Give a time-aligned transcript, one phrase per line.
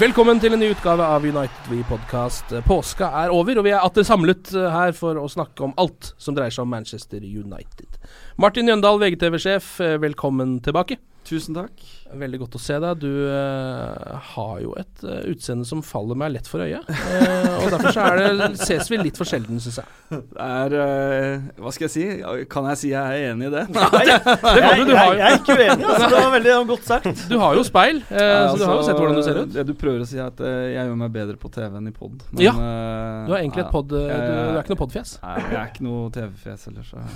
[0.00, 2.54] Velkommen til en ny utgave av United We Podcast.
[2.64, 6.14] Påska er over, og vi er atter samlet eh, her for å snakke om alt
[6.16, 7.99] som dreier seg om Manchester United.
[8.40, 10.96] Martin Jøndal, VGTV-sjef, eh, velkommen tilbake.
[11.30, 11.82] Tusen takk.
[12.10, 13.02] Veldig godt å se deg.
[13.04, 16.88] Du uh, har jo et uh, utseende som faller meg lett for øyet.
[16.88, 19.92] Uh, og derfor så er det, ses vi litt for sjelden, syns jeg.
[20.10, 22.06] Det er Hva skal jeg si?
[22.50, 23.62] Kan jeg si jeg er enig i det?
[23.70, 25.84] Det kan du, du har, Jeg er ikke uenig.
[25.84, 27.22] Altså, det var veldig godt sagt.
[27.30, 29.38] du har jo speil, eh, Nei, så du har jo altså, sett hvordan du ser
[29.38, 29.52] ut.
[29.54, 31.94] Det du prøver å si, er at jeg gjør meg bedre på TV enn i
[31.94, 32.26] pod.
[32.42, 33.86] Ja, Du har egentlig et pod...
[33.92, 35.14] Du, du er ikke noe podfjes.
[35.22, 37.06] Nei, jeg er ikke noe TV-fjes heller, så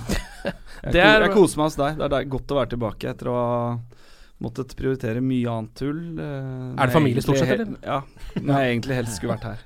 [0.85, 1.97] jeg, Det er- jeg koser meg hos deg.
[1.97, 3.79] Det er godt å være tilbake etter å ha
[4.43, 5.99] måttet prioritere mye annet tull.
[6.19, 7.69] eh, Er det familie stort sett, eller?
[7.85, 8.01] Ja.
[8.35, 9.57] Når jeg egentlig helst skulle vært her.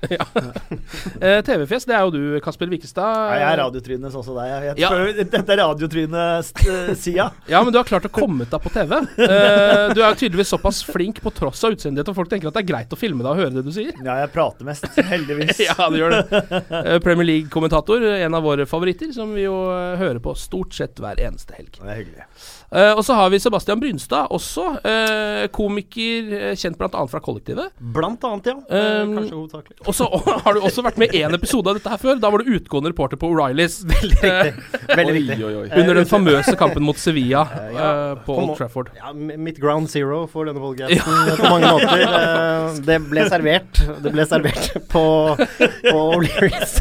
[1.20, 3.02] Eh, TV-fjes, det er jo du, Kasper Vikestad.
[3.30, 4.68] Nei, jeg er radiotrynet sånn som deg.
[4.80, 4.88] Ja.
[5.18, 7.26] Dette er radiotrynet-sida.
[7.50, 8.94] Ja, men du har klart å komme deg på TV.
[9.26, 12.56] Eh, du er tydeligvis såpass flink på tross av utseendet ditt, og folk tenker at
[12.56, 13.92] det er greit å filme deg og høre det du sier.
[14.06, 15.60] Ja, jeg prater mest, heldigvis.
[15.70, 16.40] Ja, du gjør det.
[16.80, 20.98] Eh, Premier League-kommentator, en av våre favoritter, som vi jo eh, hører på stort sett
[21.02, 21.76] hver eneste helg.
[21.82, 22.26] Det er hyggelig.
[22.70, 27.02] Eh, og så har vi Sebastian Brynstad, også uh, komiker uh, kjent bl.a.
[27.10, 27.72] fra Kollektivet.
[27.96, 28.54] Blant annet, ja.
[29.02, 29.78] Um, Kanskje hovedsakelig.
[29.90, 30.06] Og så
[30.44, 32.20] har du også vært med i én episode av dette her før.
[32.22, 33.80] Da var du utgående reporter på O'Reillys.
[33.90, 34.84] Veldig riktig.
[34.86, 35.38] Veldig riktig.
[35.48, 35.64] oi, oi.
[35.82, 37.42] Under den famøse kampen mot Sevilla
[37.74, 37.90] ja,
[38.22, 38.92] på Old Trafford.
[39.00, 42.78] Ja, mitt ground zero for denne podcasten på mange måter.
[42.86, 45.04] Det ble servert Det ble servert på,
[45.34, 46.78] på O'Learys.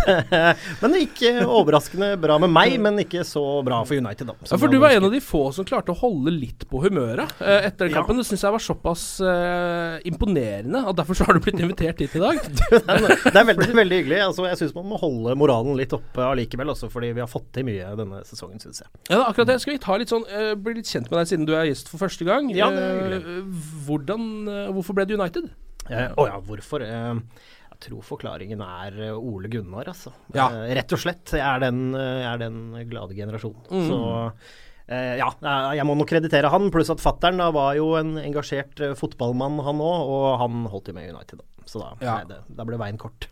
[0.84, 4.38] Men det gikk overraskende bra med meg, men ikke så bra for United, da.
[4.46, 7.32] Ja, for du var en av de få som klarte å holde litt på humøret
[7.40, 7.96] eh, etter Ja.
[8.02, 8.20] kampen.
[8.20, 12.16] Det syns jeg var såpass eh, imponerende, og derfor så har du blitt invitert hit
[12.20, 12.42] i dag.
[13.30, 14.20] Det er veldig, veldig hyggelig.
[14.28, 17.48] Altså, jeg syns man må holde moralen litt oppe allikevel, også fordi vi har fått
[17.56, 18.92] til mye denne sesongen, syns jeg.
[19.14, 19.60] Ja, akkurat det.
[19.64, 21.90] Skal vi ta litt sånn uh, bli litt kjent med deg siden du er gjest
[21.92, 22.52] for første gang.
[22.56, 23.20] Ja, det er hyggelig.
[23.22, 25.50] Eh, hvordan, uh, hvorfor ble du United?
[25.90, 26.84] Eh, oh ja, hvorfor?
[26.86, 30.12] Jeg tror forklaringen er Ole Gunnar, altså.
[30.36, 30.50] Ja.
[30.76, 31.32] Rett og slett.
[31.38, 32.58] Jeg er den, jeg er den
[32.90, 33.64] glade generasjonen.
[33.72, 33.86] Mm.
[33.88, 34.00] Så
[34.90, 36.70] ja, eh, jeg må nok kreditere han.
[36.74, 40.14] Pluss at fattern var jo en engasjert eh, fotballmann, han òg.
[40.16, 41.66] Og han holdt jo med United, da.
[41.70, 42.16] Så da, Ja.
[42.20, 43.28] nei, det, da ble veien kort.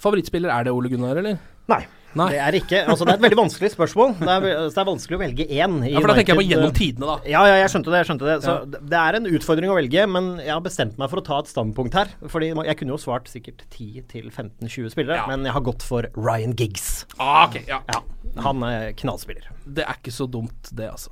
[0.00, 1.38] Favorittspiller, er det Ole Gunnar, eller?
[1.68, 1.82] Nei.
[2.14, 2.28] Nei.
[2.30, 4.12] Det er ikke Altså, det er et veldig vanskelig spørsmål.
[4.20, 5.74] Det er, det er vanskelig å velge én.
[5.84, 7.16] i Ja, for da tenker jeg på gjennom tidene, da.
[7.26, 8.00] Ja, ja, jeg skjønte det.
[8.02, 8.64] jeg skjønte Det Så Ja.
[8.64, 11.46] det- er en utfordring å velge, men jeg har bestemt meg for å ta et
[11.50, 12.08] standpunkt her.
[12.28, 15.26] Fordi jeg kunne jo svart sikkert 10-15-20 spillere, Ja.
[15.26, 17.04] men jeg har gått for Ryan Giggs.
[17.18, 17.80] Ah, okay, ja.
[17.92, 18.00] Ja,
[18.42, 19.44] Han er knallspiller.
[19.66, 21.10] Det er ikke så dumt, det, altså.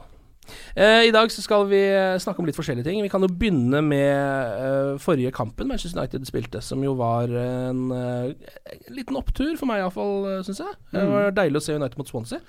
[0.75, 3.01] Eh, I dag så skal vi eh, snakke om litt forskjellige ting.
[3.05, 7.85] Vi kan jo begynne med eh, forrige kampen Manchester United spilte, som jo var en
[7.97, 8.55] eh,
[8.93, 10.79] liten opptur for meg iallfall, syns jeg.
[10.93, 12.43] Det var deilig å se United mot Swansea.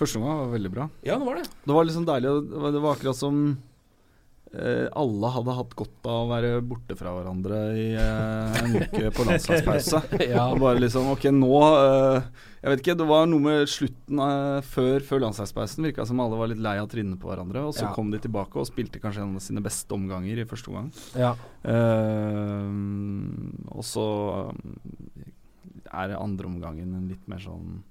[0.00, 0.86] Første omgang var veldig bra.
[1.04, 1.48] Ja, det var det.
[1.66, 2.30] Det var liksom deilig.
[2.48, 3.42] Det var, akkurat som
[4.52, 9.26] alle hadde hatt godt av å være borte fra hverandre i eh, en uke på
[9.28, 10.00] landslagspause.
[10.32, 10.48] Ja.
[10.50, 12.24] Og bare liksom Ok, nå eh,
[12.64, 15.86] Jeg vet ikke, det var noe med slutten eh, før, før landslagspausen.
[15.86, 17.62] Virka som alle var litt lei av trynet på hverandre.
[17.68, 17.92] Og så Ja.
[17.94, 20.90] kom de tilbake og spilte kanskje en av sine beste omganger i første omgang.
[21.14, 21.30] Ja.
[21.62, 22.72] Eh,
[23.70, 24.06] og så
[24.50, 25.30] eh,
[25.94, 27.84] er andre omgangen en litt mer sånn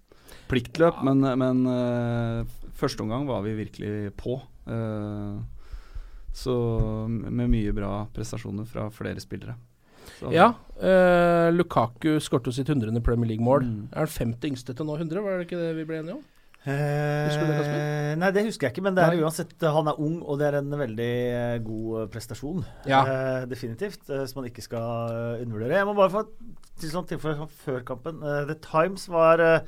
[0.49, 2.43] pliktløp, men, men eh,
[2.79, 4.37] første omgang var vi virkelig på.
[4.67, 5.39] Eh,
[6.33, 6.53] Så
[7.09, 9.55] med mye bra prestasjoner fra flere spillere.
[10.19, 10.53] Så, Ja.
[10.81, 13.01] eh, Lukaku skårte jo sitt 100.
[13.03, 13.63] Premier League-mål.
[13.63, 13.87] Mm.
[13.93, 16.23] Er han 50 yngste til nå 100, var det ikke det vi ble enige om?
[16.65, 19.21] Eh, det, nei, det husker jeg ikke, men det er Nei.
[19.23, 22.65] uansett Han er ung, og det er en veldig eh, god eh, prestasjon.
[22.85, 22.99] Ja.
[23.07, 24.09] Eh, definitivt.
[24.09, 25.77] eh, som man ikke skal eh, undervurdere.
[25.79, 26.25] Jeg må bare få
[26.79, 28.19] til sånn tilfelle før kampen.
[28.21, 29.59] Eh, The Times var eh,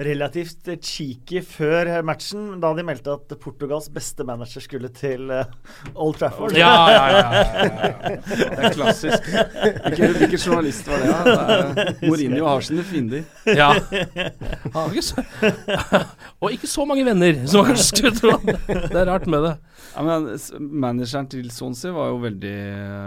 [0.00, 5.50] relativt cheeky før matchen, da de meldte at Portugals beste manager skulle til eh,
[5.94, 6.56] Old Trafford.
[6.56, 7.20] Ja, ja, ja.
[7.20, 8.16] ja, ja, ja.
[8.24, 9.30] Det er klassisk.
[9.30, 11.10] Hvilken, hvilken journalist var det?
[11.10, 11.20] Ja?
[11.80, 13.26] Det Mourinho har sine fiender.
[13.46, 13.72] Ja.
[14.74, 15.24] Har ikke så
[16.40, 18.36] Og ikke så mange venner, som man kanskje skulle tro.
[18.68, 19.56] Det er rart med det.
[19.94, 20.30] Ja, men
[20.80, 22.56] Manageren til Swansea var jo veldig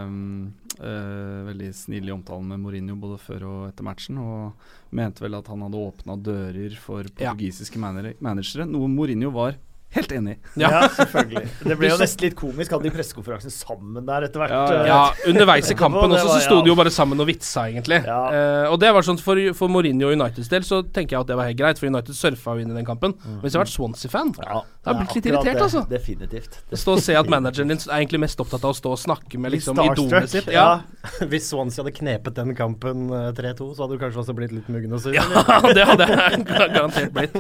[0.06, 4.54] um, eh, Veldig snill i omtalen med Mourinho både før og etter matchen, og
[4.92, 7.34] mente vel at han hadde åpna dører for Ja.
[7.34, 9.56] portugisiske manager, managere, noe Mourinho var
[9.96, 10.36] helt enig.
[10.60, 10.70] Ja.
[10.74, 11.44] Ja, selvfølgelig.
[11.70, 12.72] Det ble jo nesten litt komisk.
[12.74, 14.54] Hadde de pressekonferansen sammen der etter hvert.
[14.54, 15.00] Ja, ja.
[15.14, 18.02] eh, underveis i kampen også så sto de jo bare sammen og vitsa, egentlig.
[18.08, 18.20] Ja.
[18.34, 21.32] Eh, og det var sånn for, for Mourinho og Uniteds del så tenker jeg at
[21.34, 23.16] det var helt greit, for United surfa jo inn i den kampen.
[23.24, 25.56] Men hvis jeg hadde vært Swansea-fan, Ja, da hadde jeg blitt litt det er irritert,
[25.58, 25.68] det.
[25.68, 25.86] altså.
[25.94, 26.60] Definitivt.
[26.74, 29.02] Å stå og se at manageren din er egentlig mest opptatt av å stå og
[29.04, 30.50] snakke med liksom idolet sitt.
[30.54, 30.68] Ja.
[31.32, 34.70] Hvis Swansea hadde knepet den kampen eh, 3-2, så hadde du kanskje også blitt litt
[34.74, 35.14] muggen og sur.
[35.16, 35.24] Ja,
[35.78, 37.36] det hadde jeg garantert blitt.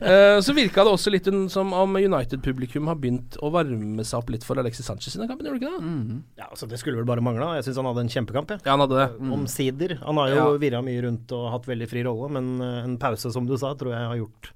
[0.00, 4.18] Uh, så virka det også litt un- som om United-publikum har begynt å varme seg
[4.22, 6.20] opp litt for Alexis Sanchez i den kampen, gjorde det ikke det?
[6.40, 7.52] Ja, altså Det skulle vel bare mangle.
[7.60, 8.54] Jeg syns han hadde en kjempekamp.
[8.56, 8.62] Ja.
[8.64, 9.08] Ja, han hadde det.
[9.38, 9.98] Omsider.
[10.06, 10.56] Han har jo Ja.
[10.62, 13.74] virra mye rundt og hatt veldig fri rolle, men eh, en pause, som du sa,
[13.78, 14.50] tror jeg har gjort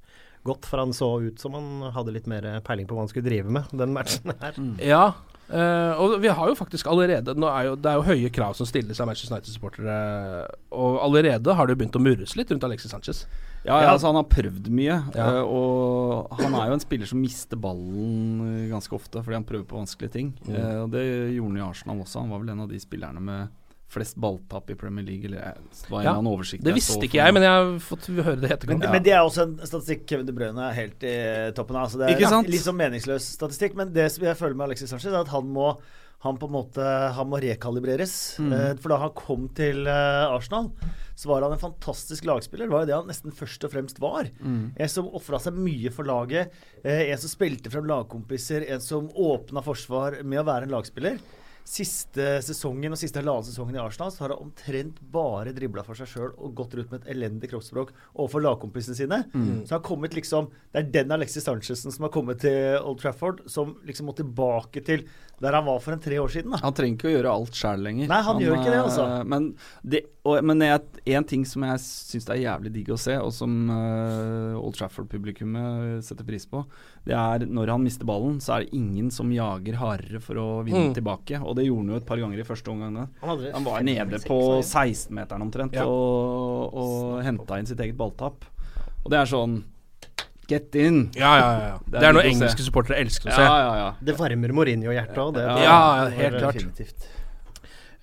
[0.45, 0.67] godt.
[0.69, 3.51] For han så ut som han hadde litt mer peiling på hva han skulle drive
[3.53, 4.59] med, den matchen her.
[4.95, 5.05] Ja.
[5.45, 8.55] Uh, og vi har jo faktisk allerede nå er jo, Det er jo høye krav
[8.57, 9.97] som stilles av Manchester United-supportere,
[10.73, 13.27] og allerede har det jo begynt å murres litt rundt Alexis Sanchez.
[13.65, 15.27] Ja, ja, altså Han har prøvd mye, Ja.
[15.39, 19.47] eh, og han er jo en spiller som mister ballen eh, ganske ofte fordi han
[19.49, 20.33] prøver på vanskelige ting.
[20.47, 20.55] Mm.
[20.55, 22.21] Eh, og Det gjorde han i Arsenal også.
[22.21, 23.49] Han var vel en av de spillerne med
[23.95, 25.25] flest balltap i Premier League.
[25.29, 28.09] Eller det var en Ja, annen oversikt Det visste ikke jeg, men jeg har fått
[28.11, 28.91] høre det i Men, ja.
[28.91, 31.15] men det er også en statistikk Kevin De Bruyne er helt i
[31.55, 31.89] toppen av.
[31.93, 32.49] Så det er Ikke sant?
[32.51, 33.77] litt sånn meningsløs statistikk.
[33.77, 35.77] Men det som jeg føler med Alexis Sanchez, er at han må
[36.25, 36.85] han på en måte
[37.15, 38.39] Han må rekalibreres.
[38.41, 38.79] Mm.
[38.81, 40.71] For da han kom til Arsenal,
[41.15, 42.67] så var han en fantastisk lagspiller.
[42.67, 44.29] Det var jo det han nesten først og fremst var.
[44.41, 44.75] Mm.
[44.75, 46.55] En som ofra seg mye for laget.
[46.83, 48.67] Eh, en som spilte frem lagkompiser.
[48.75, 51.23] En som åpna forsvar med å være en lagspiller.
[51.65, 55.97] Siste sesongen og siste halvannen sesongen i Arsenal så har han omtrent bare dribla for
[55.97, 59.23] seg sjøl og gått rundt med et elendig kroppsspråk overfor lagkompisene sine.
[59.65, 63.01] Så han har kommet liksom Det er den Alexis Sanchezsen som har kommet til Old
[63.01, 65.07] Trafford, som liksom må tilbake til
[65.43, 66.51] der han var for en tre år siden.
[66.53, 68.09] da Han trenger ikke å gjøre alt sjæl lenger.
[68.09, 69.07] Nei, han gjør ikke det, eh, altså.
[69.27, 73.17] Men, det, og, men jeg- en ting som jeg syns er jævlig digg å se,
[73.19, 76.65] og som uh, Old Trafford-publikummet setter pris på,
[77.05, 80.49] det er når han mister ballen, så er det ingen som jager hardere for å
[80.65, 80.95] vinne Mm.
[80.95, 81.41] tilbake.
[81.43, 83.09] Og det gjorde han jo et par ganger i første omgang.
[83.23, 85.85] Han Han var nede på 16-meteren omtrent Ja.
[85.87, 88.45] og, og henta inn sitt eget balltap.
[89.05, 89.63] Og det er sånn
[90.51, 91.09] Get in!
[91.17, 91.79] Ja, ja, ja.
[91.87, 92.33] Det er Det er noe se.
[92.35, 93.47] engelske supportere elsker å se.
[93.47, 93.75] ja, ja.
[93.81, 93.91] ja.
[94.05, 95.47] Det varmer Mourinho-hjertet òg, det.
[95.65, 96.61] Ja, ja, helt klart.
[96.61, 97.09] Definitivt.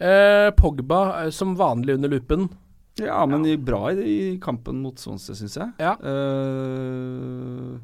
[0.02, 2.50] Eh, Pogba eh, som vanlig under lupen.
[3.00, 5.70] Ja, men bra i, i kampen mot Swansea, syns jeg.
[5.80, 5.94] Ja.
[6.02, 7.78] Eh,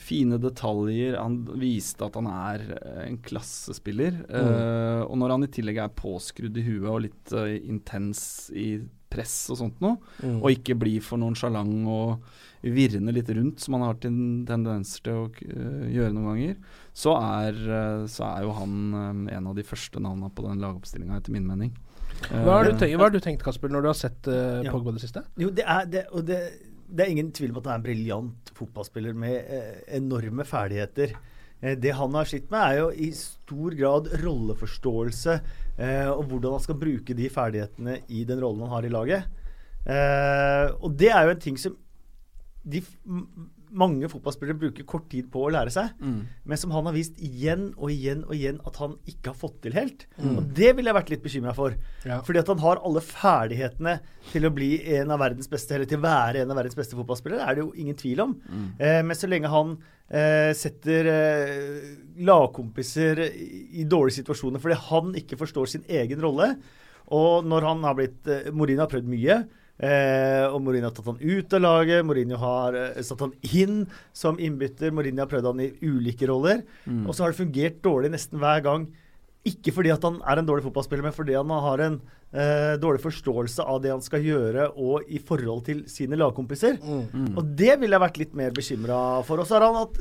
[0.00, 1.18] fine detaljer.
[1.20, 4.22] Han viste at han er eh, en klassespiller.
[4.30, 8.22] Eh, og når han i tillegg er påskrudd i huet og litt uh, intens
[8.54, 8.80] i
[9.12, 10.40] press og sånt noe, Mm.
[10.40, 12.24] og ikke bli for nonsjalant og
[12.62, 16.56] virrende litt rundt, som han har ten tendenser til å uh, gjøre noen ganger,
[16.94, 20.62] så er, uh, så er jo han um, en av de første navnene på den
[20.62, 21.72] lagoppstillinga, etter min mening.
[22.30, 24.70] Hva har, du tenkt, hva har du tenkt, Kasper, når du har sett Ja.
[24.70, 25.24] Pogba det siste?
[25.40, 26.38] Jo, det er, det, og det,
[26.92, 31.14] det er ingen tvil om at han er en briljant fotballspiller med eh, enorme ferdigheter.
[31.62, 35.38] Eh, det han har slitt med, er jo i stor grad rolleforståelse
[36.12, 39.30] og hvordan han skal bruke de ferdighetene i den rollen han har i laget.
[39.82, 41.74] Eh, og det er jo en ting som
[42.62, 42.82] de
[43.72, 46.26] mange fotballspillere bruker kort tid på å lære seg, Mm.
[46.44, 49.60] men som han har vist igjen og igjen og igjen at han ikke har fått
[49.62, 50.06] til helt.
[50.20, 51.74] Og det ville jeg vært litt bekymra for.
[52.04, 52.20] Ja.
[52.22, 53.94] Fordi at han har alle ferdighetene
[54.32, 56.94] til å bli en av verdens beste, eller til å være en av verdens beste
[56.98, 58.36] fotballspillere, er det jo ingen tvil om.
[58.78, 59.76] Eh, men så lenge han
[60.10, 61.96] eh, setter eh,
[62.28, 63.48] lagkompiser i,
[63.82, 66.52] i dårlige situasjoner fordi han ikke forstår sin egen rolle,
[67.12, 69.40] og når han har blitt eh, Morin har prøvd mye.
[69.82, 73.84] Eh, og Mourinho har tatt han ut av laget, Mourinho har eh, satt han inn
[74.14, 74.92] som innbytter.
[74.94, 76.62] Mourinho har prøvd han i ulike roller.
[77.06, 78.88] Og så har det fungert dårlig nesten hver gang.
[79.48, 81.96] Ikke fordi at han er en dårlig fotballspiller, men fordi han har en
[82.30, 86.76] eh, dårlig forståelse av det han skal gjøre, og i forhold til sine lagkompiser.
[87.34, 89.42] Og det ville jeg vært litt mer bekymra for.
[89.42, 89.98] Og så har han hatt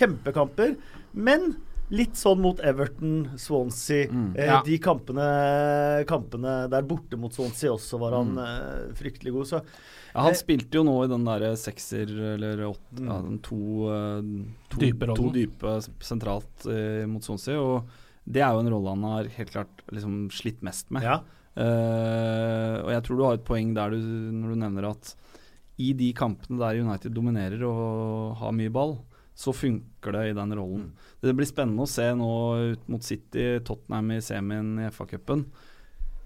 [0.00, 0.74] kjempekamper,
[1.14, 1.52] men
[1.92, 4.06] litt sånn mot Everton, Swansea.
[4.08, 4.30] Mm.
[4.38, 4.62] Eh, Ja.
[4.64, 5.26] De kampene,
[6.08, 8.38] kampene der borte mot Swansea også var han Mm.
[8.38, 9.46] eh, fryktelig god.
[9.46, 9.62] Så
[10.14, 13.06] Ja, han Eh, spilte jo nå i den derre sekser, eller åtte Mm.
[13.08, 14.22] ja, den to, eh,
[14.70, 17.56] to, Dype to dype sentralt eh, mot Swansea.
[17.60, 17.84] Og
[18.26, 21.02] det er jo en rolle han har helt klart liksom slitt mest med.
[21.02, 21.20] ja.
[21.54, 23.98] Eh, og jeg tror du har et poeng der du,
[24.32, 25.14] når du nevner at
[25.78, 28.98] i de kampene der United dominerer og har mye ball,
[29.34, 30.90] så funker det i den rollen.
[31.22, 32.30] Det blir spennende å se nå
[32.74, 35.46] ut mot City, Tottenham i semien i FA-cupen.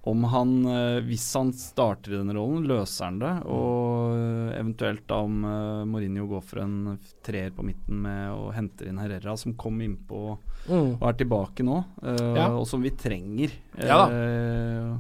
[0.06, 3.32] Om han, eh, hvis han starter i den rollen, løser han det.
[3.50, 6.76] Og eh, eventuelt da om eh, Mourinho går for en
[7.26, 10.96] treer på midten med og henter inn Herrera, som kom innpå Mm.
[11.00, 12.48] og er tilbake nå, Ja.
[12.58, 14.96] og som vi trenger Ja eh,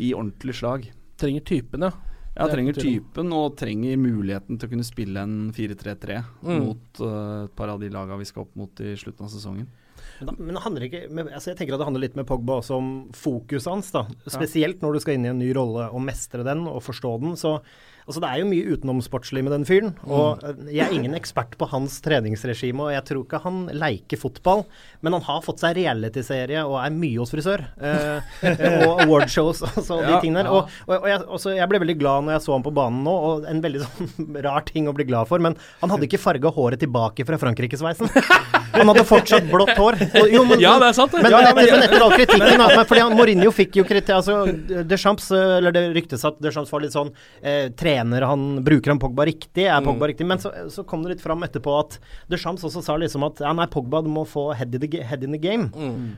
[0.00, 0.86] i ordentlig slag.
[1.20, 1.90] Trenger typen, ja.
[2.38, 6.60] Ja, er trenger typen og trenger muligheten til å kunne spille en 4-3-3 Mm.
[6.62, 9.66] mot uh, et par av de lagene vi skal opp mot i slutten av sesongen.
[10.18, 12.58] Men, da, men handler ikke men, altså Jeg tenker at det handler litt med Pogba
[12.62, 13.92] også om fokuset hans.
[13.94, 17.12] da Spesielt når du skal inn i en ny rolle og mestre den og forstå
[17.22, 17.36] den.
[17.38, 17.58] Så
[18.08, 19.92] altså Det er jo mye utenomsportslig med den fyren.
[20.08, 24.20] Og eh, Jeg er ingen ekspert på hans treningsregime, og jeg tror ikke han leker
[24.20, 24.64] fotball.
[25.04, 27.66] Men han har fått seg realityserie og er mye hos frisør.
[27.78, 28.32] Eh,
[28.88, 30.52] og awardshows og så de tingene der.
[30.52, 33.04] Og, og, og jeg, også, jeg ble veldig glad når jeg så ham på banen
[33.06, 35.42] nå, og en veldig sånn rar ting å bli glad for.
[35.44, 38.10] Men han hadde ikke farga håret tilbake fra Frankrike-sveisen.
[38.72, 39.98] Han hadde fortsatt blått hår.
[40.20, 41.22] Og, jo, men, Ja, det er sant, det.
[41.24, 44.16] Men, Ja, men, men etter all kritikken da, men fordi han, Mourinho fikk jo kritikk
[44.18, 44.38] altså,
[44.88, 47.10] Deschamps, eh, eller Det ryktes at Deschamps var litt sånn
[47.42, 49.66] eh, trener han Bruker han Pogba riktig?
[49.68, 50.26] Er Pogba riktig?
[50.28, 51.98] Men så, så kom det litt fram etterpå at
[52.30, 55.24] Deschamps også sa liksom at ja, nei, Pogba du må få head in the, head
[55.26, 55.70] in the game.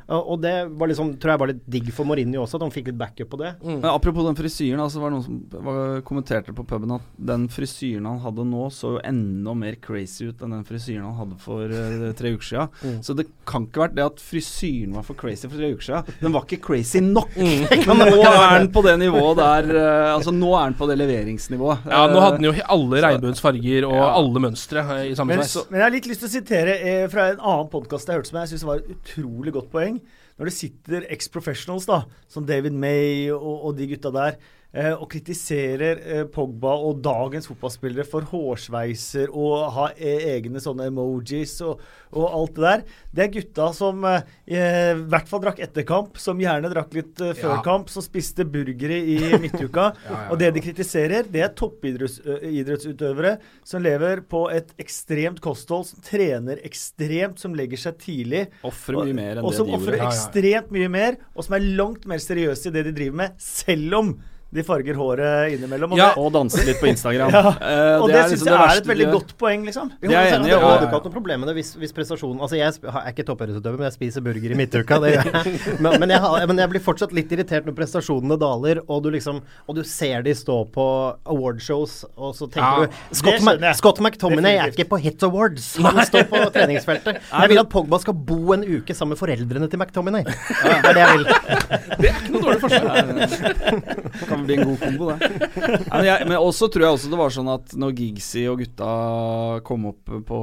[0.09, 2.75] Og, og det var liksom, tror jeg var litt digg for Mourinho også, at han
[2.75, 3.55] fikk litt backup på det.
[3.65, 7.47] Men Apropos den frisyren, altså var det noen som var, kommenterte på puben at den
[7.53, 11.39] frisyren han hadde nå, så jo enda mer crazy ut enn den frisyren han hadde
[11.43, 12.99] for uh, tre uker siden.
[13.05, 16.15] Så det kan ikke vært det at frisyren var for crazy for tre uker siden.
[16.21, 17.35] Den var ikke crazy nok.
[17.89, 20.99] Men nå er den på det nivået der uh, Altså nå er den på det
[21.01, 21.87] leveringsnivået.
[21.91, 24.07] Ja, nå hadde den Eh, jo alle regnbuens farger og Ja.
[24.21, 25.67] alle mønstre eh, i samme Men, sveis.
[25.71, 28.31] men jeg har litt lyst til å sitere eh, fra en annen podkast jeg hørte
[28.33, 30.01] som jeg syns var et utrolig godt poeng.
[30.41, 31.99] Når det sitter ex-professionals, da,
[32.33, 34.57] som David May og, og de gutta der, eh,
[35.01, 41.57] og kritiserer eh, Pogba og dagens fotballspillere for hårsveiser og ha e egne sånne emojis
[41.67, 41.81] og,
[42.15, 42.85] og alt det der.
[43.11, 44.61] Det er gutta som eh, i
[45.11, 47.63] hvert fall drakk etter kamp, som gjerne drakk litt eh, før Ja.
[47.67, 49.89] kamp, som spiste burgere i midtuka.
[50.31, 53.37] Og det de kritiserer, det er toppidrettsutøvere
[53.67, 58.47] som lever på et ekstremt kosthold, som trener ekstremt, som legger seg tidlig.
[58.67, 59.75] Ofrer mye mer enn og det de gjorde.
[59.75, 62.95] Og som ofrer ekstremt mye mer, og som er langt mer seriøse i det de
[62.97, 64.15] driver med, selv om
[64.51, 65.93] de farger håret innimellom.
[65.95, 67.31] Og Ja, det, Og danser litt på Instagram.
[67.41, 69.91] Ja, Eh, og det, det syns liksom jeg er et veldig de godt poeng, liksom.
[70.01, 70.49] Det er enig.
[70.51, 73.25] Jeg hadde ikke hatt noe problem med det hvis, hvis prestasjonen Altså, jeg er ikke
[73.29, 74.99] toppidrettsutøver, men jeg spiser burger i midtuka.
[75.05, 75.61] Det gjør jeg.
[75.85, 79.41] Men, men, jeg men jeg blir fortsatt litt irritert når prestasjonene daler, og du liksom
[79.71, 80.87] Og du ser de stå på
[81.31, 83.73] awardshows, og så tenker Ja, du Scott, Ma.
[83.77, 85.73] Scott McTominay er ikke på Hit Awards.
[85.85, 87.21] Han står på treningsfeltet.
[87.31, 90.27] Jeg vil at Pogba skal bo en uke sammen med foreldrene til McTominay.
[90.27, 91.25] Det er det jeg vil.
[92.01, 92.11] Det
[94.41, 95.31] kan bli en god kombo, det.
[95.93, 98.91] Men, jeg, men også tror jeg også det var sånn at når Gigsy og gutta
[99.67, 100.41] kom opp på,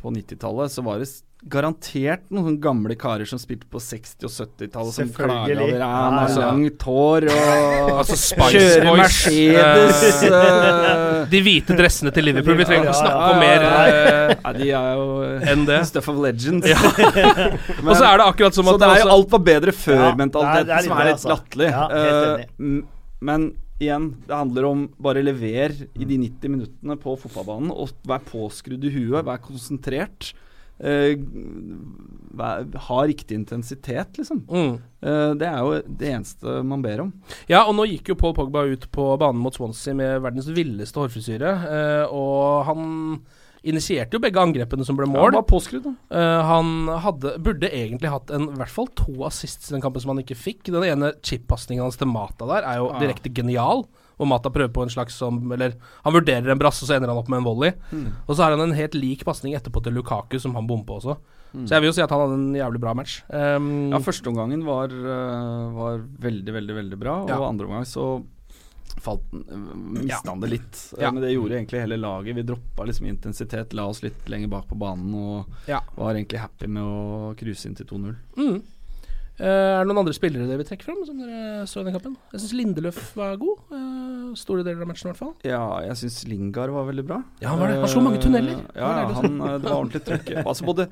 [0.00, 1.10] på 90-tallet, så var det
[1.44, 5.90] garantert noen sånne gamle karer som spilte på 60- og 70-tallet, som klaga over ja,
[6.24, 6.38] ja.
[6.40, 12.56] langt hår og Altså Spice kjører Boys, Mercedes eh, De hvite dressene til Liverpool.
[12.60, 15.06] Vi trenger ikke Ja, snakke ja, mer uh, de er jo
[15.54, 15.78] enn det.
[15.88, 16.68] stuff of legends.
[16.68, 20.88] Og så er det akkurat som Så at det er jo alt var bedre før-mentaliteten,
[20.88, 21.32] som er litt altså.
[21.34, 21.70] latterlig.
[21.72, 22.93] Ja,
[23.24, 23.52] men
[23.82, 28.84] igjen, det handler om bare lever i de 90 minuttene på fotballbanen, og vær påskrudd
[28.86, 30.32] i huet, vær konsentrert.
[30.74, 31.14] Uh,
[32.88, 34.40] ha riktig intensitet, liksom.
[34.50, 34.72] mm.
[35.04, 37.12] Uh, det er jo det eneste man ber om.
[37.50, 40.98] Ja, og nå gikk jo Paul Pogba ut på banen mot Swansea med verdens villeste
[40.98, 42.90] hårfrisyre, uh, og han
[43.64, 45.34] initierte jo begge angrepene som ble mål.
[45.36, 45.88] Ja, påskrudd.
[45.88, 50.04] Eh, han hadde, burde egentlig hatt en, i hvert fall to assists i den kampen
[50.04, 50.68] som han ikke fikk.
[50.68, 52.98] Den ene chip-pasningen hans til Mata der er jo ah.
[53.02, 53.86] direkte genial.
[54.14, 55.72] Og Mata prøver på en slags som Eller
[56.04, 57.72] han vurderer en brasse, og så ender han opp med en volley.
[57.90, 58.10] Mm.
[58.28, 61.00] Og så har han en helt lik pasning etterpå til Lukaku, som han bommer på
[61.00, 61.18] også.
[61.54, 63.20] Så jeg vil jo si at han hadde en jævlig bra match.
[63.30, 67.38] Um, Ja, Førsteomgangen var, eh, var veldig, veldig veldig bra, og Ja.
[67.46, 68.24] andre omgang så
[69.04, 70.78] falt mista han det litt.
[70.96, 71.10] Eh, Ja.
[71.12, 72.34] Men det gjorde egentlig hele laget.
[72.36, 75.80] Vi droppa liksom intensitet, la oss litt lenger bak på banen og Ja.
[75.96, 78.16] var egentlig happy med å cruise inn til 2-0.
[78.36, 78.62] Mm.
[79.36, 81.94] Eh, er det noen andre spillere dere vil trekke fram som dere så i den
[81.96, 82.16] kampen?
[82.32, 83.58] Jeg syns Lindeløf var god.
[83.72, 85.34] eh, store deler av matchen, i hvert fall.
[85.44, 87.18] Ja, jeg syns Lingard var veldig bra.
[87.42, 87.80] Ja, han var det.
[87.80, 88.54] Han slo mange tunneler.
[88.58, 90.44] Eh, Ja, Det han, eh, det var ordentlig trøkk.
[90.46, 90.88] Altså både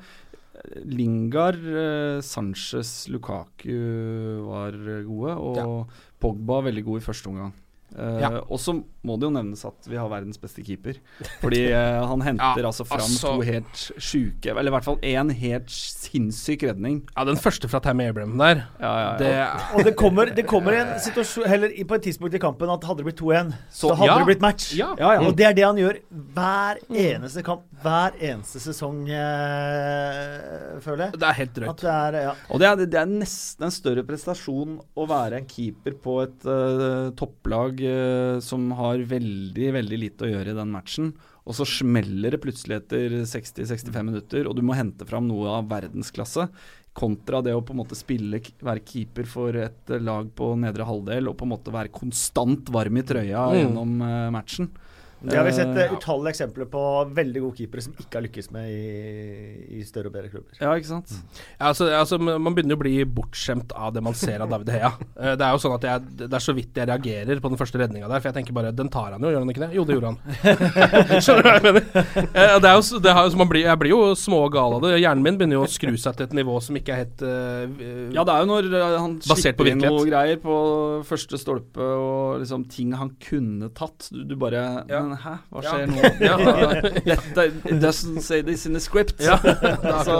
[0.85, 4.71] Lingard, eh, Sanchez, Lukaku var
[5.03, 5.89] gode, og
[6.21, 7.53] Pogba veldig god i første omgang.
[7.97, 8.29] Eh, Ja.
[8.49, 8.73] Og så
[9.05, 10.95] må det jo nevnes at vi har verdens beste keeper.
[11.41, 14.97] Fordi uh, han henter Ja, altså fram altså- to helt sjuke Eller i hvert fall
[15.03, 17.01] én helt sinnssyk redning.
[17.17, 19.17] Ja, den første fra Tammy Abraham der, Ja, ja, ja.
[19.19, 22.83] det Og det kommer, det kommer en situasjon Heller på et tidspunkt i kampen at
[22.87, 24.17] hadde det blitt 2-1, så, Så- hadde ja.
[24.23, 24.71] det blitt match.
[24.77, 24.93] Ja.
[24.97, 25.27] Ja, ja.
[25.27, 25.99] Og det er det han gjør
[26.33, 31.19] hver eneste kamp, hver eneste sesong, eh, føler jeg.
[31.19, 31.81] Det er helt drøyt.
[31.83, 32.33] det er ja.
[32.49, 36.47] Og det er, det er nesten en større prestasjon å være en keeper på et
[37.19, 41.11] topplag eh, som har veldig, veldig lite å gjøre i den matchen.
[41.43, 45.67] Og så smeller det plutselig etter 60-65 minutter, og du må hente fram noe av
[45.71, 46.47] verdensklasse.
[46.95, 51.27] Kontra det å på en måte spille, være keeper for et lag på nedre halvdel
[51.31, 53.57] og på en måte være konstant varm i trøya Mm.
[53.59, 54.69] gjennom uh, matchen.
[55.23, 56.81] Det har vi sett uh, utallige eksempler på
[57.15, 60.57] veldig gode keepere som ikke har lykkes med i, i større og bedre klubber.
[60.59, 61.13] Ja, ikke sant?
[61.57, 64.73] Ja, altså, altså, man begynner jo å bli bortskjemt av det man ser av David
[64.75, 64.91] Hea.
[65.23, 67.59] Eh, Det er jo sånn at jeg, det er så vidt jeg reagerer på den
[67.59, 69.69] første redninga der, for jeg tenker bare Den tar han jo, gjør han ikke det?
[69.77, 70.17] Jo, det gjorde han.
[71.23, 71.83] Skjønner du hva jeg mener?
[72.33, 74.91] Det er jo, det er, man blir, jeg blir jo smågal av det.
[75.03, 77.83] Hjernen min begynner jo å skru seg til et nivå som ikke er helt uh,
[78.15, 80.57] Ja, det er jo når han skipper slipper inn noe greier på
[81.07, 84.09] første stolpe, og liksom ting han kunne tatt.
[84.11, 85.03] Du, du bare Ja.
[85.13, 86.11] Men hæ, hva skjer nå?
[86.29, 86.37] Ja.
[87.13, 89.21] Dette It doesn't say this in the script.
[89.23, 89.37] Ja,
[90.07, 90.17] Så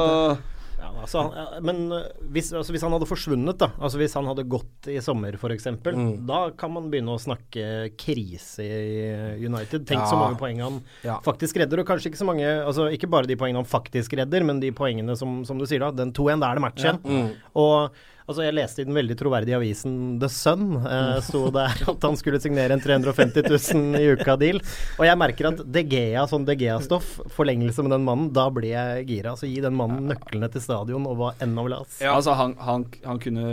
[1.03, 4.45] altså, han- men uh, hvis, altså, hvis han hadde forsvunnet, da, altså hvis han hadde
[4.47, 6.25] gått i sommer f.eks., Mm.
[6.27, 9.83] da kan man begynne å snakke krise i United.
[9.89, 11.17] Tenk så mange poeng han Ja.
[11.25, 14.43] faktisk redder, og kanskje ikke så mange altså Ikke bare de poengene han faktisk redder,
[14.47, 15.91] men de poengene som, som du sier, da.
[15.91, 17.01] Den 2-1, da er det match igjen.
[17.03, 17.29] Mm.
[17.59, 17.91] Og
[18.27, 22.17] altså, jeg leste i den veldig troverdige avisen The Sun, eh, sto der at han
[22.19, 24.61] skulle signere en 350 000 i uka-deal.
[24.99, 28.73] Og jeg merker at De Gea, sånn De Gea-stoff, forlengelse med den mannen, da blir
[28.73, 29.33] jeg gira.
[29.35, 31.83] Altså gi den mannen nøklene til stadion og hva enn han vil ha.
[31.99, 32.13] ja.
[32.15, 33.47] altså, han, han, han kunne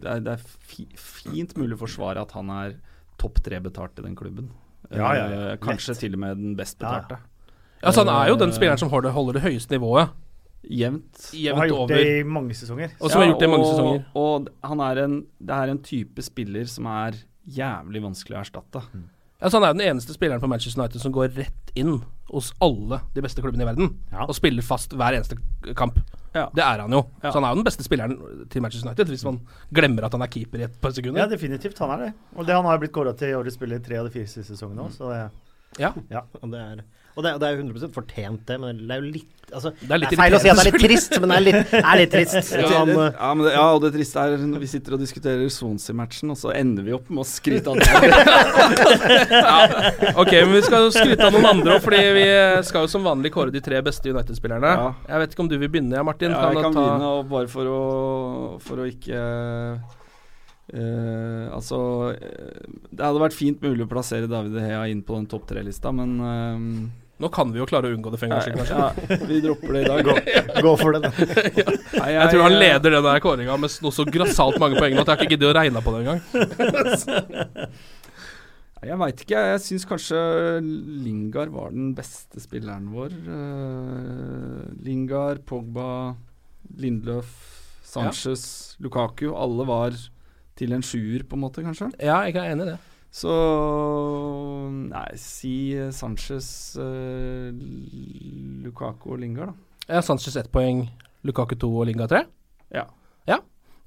[0.00, 2.78] Det er, det er fi, fint mulig å forsvare at han er
[3.20, 4.50] topp tre betalt i den klubben.
[4.90, 5.42] Ja, ja, ja.
[5.60, 7.20] Kanskje kanskje til og med den best betalte.
[7.80, 10.10] Ja, så han er jo den spilleren som holder, holder det høyeste nivået.
[10.62, 11.30] Jevnt.
[11.32, 11.94] Og har gjort over.
[11.94, 12.92] det i mange sesonger.
[13.00, 14.04] Og som har gjort det i mange og, sesonger.
[14.20, 17.16] Og han er en, det er en type spiller som er
[17.50, 18.84] jævlig vanskelig å erstatte.
[18.92, 19.08] Mm.
[19.40, 23.00] Altså, Han er den eneste spilleren på Manchester United som går rett inn hos alle
[23.14, 23.94] de beste klubbene i verden.
[24.12, 24.26] Ja.
[24.28, 25.38] Og spiller fast hver eneste
[25.78, 25.96] kamp.
[26.34, 26.46] Ja.
[26.54, 27.00] Det er han jo.
[27.22, 27.30] Ja.
[27.30, 28.18] Så han er jo den beste spilleren
[28.52, 29.40] til Manchester United, hvis man
[29.74, 31.24] glemmer at han er keeper i et par sekunder.
[31.24, 31.80] Ja, definitivt.
[31.82, 32.10] Han er det.
[32.36, 34.52] Og det han har blitt kåra til årets spiller i tre av de fire siste
[34.52, 35.22] sesongene òg, så det
[35.78, 35.92] Ja.
[36.10, 36.84] Ja, og det er,
[37.16, 38.56] og det, er- det er jo 100 fortjent, det.
[38.62, 40.68] Men det er jo litt altså, Det er litt feil å si at det er
[40.70, 42.52] litt trist, men det er litt, er litt trist.
[42.60, 44.94] Ja, Han, det, eh, ja, men det, ja, og det triste er når vi sitter
[44.94, 47.90] og diskuterer Swansea-matchen, og så ender vi opp med å skryte av det.
[50.14, 52.26] Ok, men vi skal jo skryte av noen andre òg, fordi vi
[52.68, 54.70] skal jo som vanlig kåre de tre beste United-spillerne.
[54.78, 54.88] Ja.
[55.10, 56.30] Jeg vet ikke om du vil begynne, ja, Martin?
[56.34, 57.80] Ja, jeg kan ta- begynne, og bare for å,
[58.64, 59.18] for å ikke
[60.72, 61.78] eh, altså
[62.14, 65.46] eh, Det hadde vært fint mulig å plassere David De Hea inn på den topp
[65.50, 66.56] tre-lista, men uh,
[67.20, 68.76] Nå kan vi jo klare å unngå det for en gangs skyld, kanskje.
[68.80, 70.62] ja, vi dropper det i dag.
[70.64, 71.10] Gå for det, da.
[72.00, 75.02] Nei, Jeg tror han leder den der kåringa med noe så grassat mange poeng nå
[75.04, 76.22] at jeg har ikke giddet å regne på det engang.
[78.80, 79.40] Jeg veit ikke.
[79.52, 80.20] Jeg syns kanskje
[80.64, 83.12] Lingard var den beste spilleren vår.
[83.28, 86.16] Uh, Lingard, Pogba,
[86.80, 87.28] Lindløf,
[87.84, 89.34] Sanchez, Lukaku.
[89.36, 90.00] Alle var
[90.60, 91.90] til en sjuer, på en måte, kanskje.
[91.98, 92.78] Ja, jeg er enig i det.
[93.10, 93.32] Så
[94.70, 96.46] Nei, si eh, Sanchez,
[96.78, 97.50] uh,
[98.62, 99.96] Lukaku og Lingard, da.
[99.96, 100.84] Ja, Sanchez ett poeng,
[101.26, 102.22] Lukaku to og Lingard tre.
[102.70, 102.86] Ja.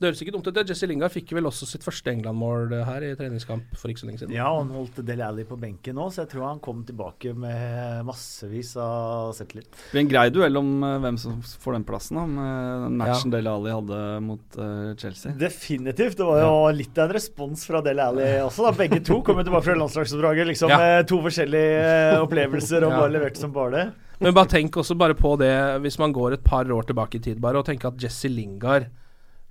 [0.03, 0.57] Ja, det høres ikke dumt ut.
[0.67, 4.07] Jesse Lingard fikk vel også sitt første England-mål eh, her i treningskamp for ikke så
[4.09, 4.35] lenge siden.
[4.35, 8.03] Ja, han holdt Del Alli på benken nå, så jeg tror han kom tilbake med
[8.07, 9.69] massevis av selvtillit.
[9.71, 13.13] Det blir en grei duell om eh, hvem som får den plassen, da, med matchen
[13.13, 15.31] matchen Dele Alli hadde mot uh, Chelsea.
[15.39, 16.17] Definitivt.
[16.19, 18.67] Det var jo litt av en respons fra Del Alli også.
[18.67, 18.73] da.
[18.83, 20.79] Begge to kom jo tilbake fra landslagsoppdraget liksom, Ja.
[20.81, 22.99] med to forskjellige eh, opplevelser og Ja.
[22.99, 23.85] bare leverte som bare det.
[24.19, 27.19] Men bare tenk også bare på det, hvis man går et par år tilbake i
[27.19, 28.85] tid, bare, og tenker at Jesse Lingard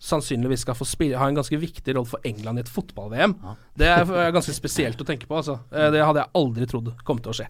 [0.03, 3.37] sannsynligvis skal få spille, ha en ganske viktig rolle for England i et fotball-VM.
[3.79, 5.61] Det er ganske spesielt å tenke på, altså.
[5.71, 7.49] Eh, Det hadde jeg aldri trodd kom til å skje.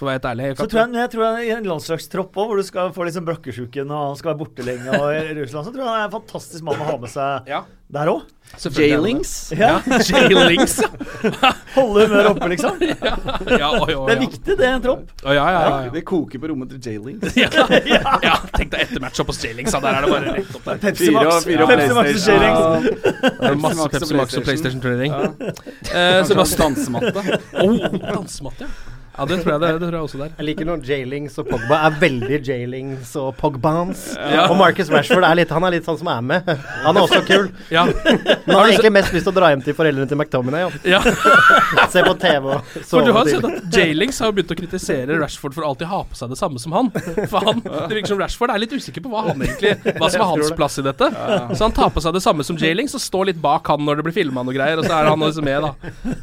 [0.00, 0.44] For å være helt ærlig.
[0.48, 3.04] Jeg Så tror jeg, jeg tror jeg, I en landslagstropp òg, hvor du skal få
[3.04, 5.98] liksom brakkesjuken og han skal være borte lenge, og i Russland, så tror jeg han
[6.00, 7.58] er en fantastisk mann å ha med seg Ja.
[7.92, 8.22] der òg.
[8.50, 9.32] Det Jailings.
[9.54, 9.74] Ja.
[10.08, 10.88] Jailings, ja.
[11.76, 12.78] Holde humøret oppe, liksom.
[12.80, 15.12] Det ja, oi, oi, er viktig, det, er en tropp.
[15.20, 15.92] Oi, ja, ja, ja, ja.
[15.92, 17.36] Det koker på rommet til Jailings.
[17.44, 19.76] Ja, ja, tenk deg etter match opp hos Jailings.
[19.76, 20.80] Der er det bare rett opp der.
[20.86, 21.44] Pepsi Max Pepsi Max.
[21.44, 22.40] fire og Pepsi Max og PlayStation.
[22.40, 23.36] Jailings.
[23.44, 25.12] Det masse Pepsi Max og PlayStation-turnering.
[25.12, 27.38] Uh, så bare dansematte.
[27.60, 27.76] Oh,
[28.08, 28.96] dansematte, ja.
[29.16, 30.34] Ja, det tror jeg, det, det tror jeg også der.
[30.38, 34.04] Jeg liker når Jalings og Pogba er veldig Jalings og Pogbans.
[34.14, 34.44] Ja.
[34.46, 36.50] Og Marcus Rashford er litt, han er litt sånn som er med.
[36.84, 37.48] Han er også kul.
[37.74, 37.84] Ja.
[37.90, 40.70] Men han har egentlig mest lyst til å dra hjem til foreldrene til McTominay.
[40.88, 41.02] Ja.
[41.92, 45.58] Se på TV og For du har sett at Jailings har begynt å kritisere Rashford
[45.58, 46.92] for å alltid ha på seg det samme som han.
[47.30, 50.22] For han, Det virker som Rashford er litt usikker på hva han egentlig Hva som
[50.22, 51.10] er hans plass i dette.
[51.54, 54.00] Så han tar på seg det samme som Jalings og står litt bak han når
[54.00, 55.74] det blir filma noe greier, og så er han også med, da.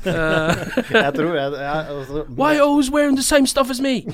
[0.08, 0.66] Uh.
[1.08, 2.24] Jeg tror jeg, jeg altså,
[2.78, 4.02] Always wearing the same stuff as me?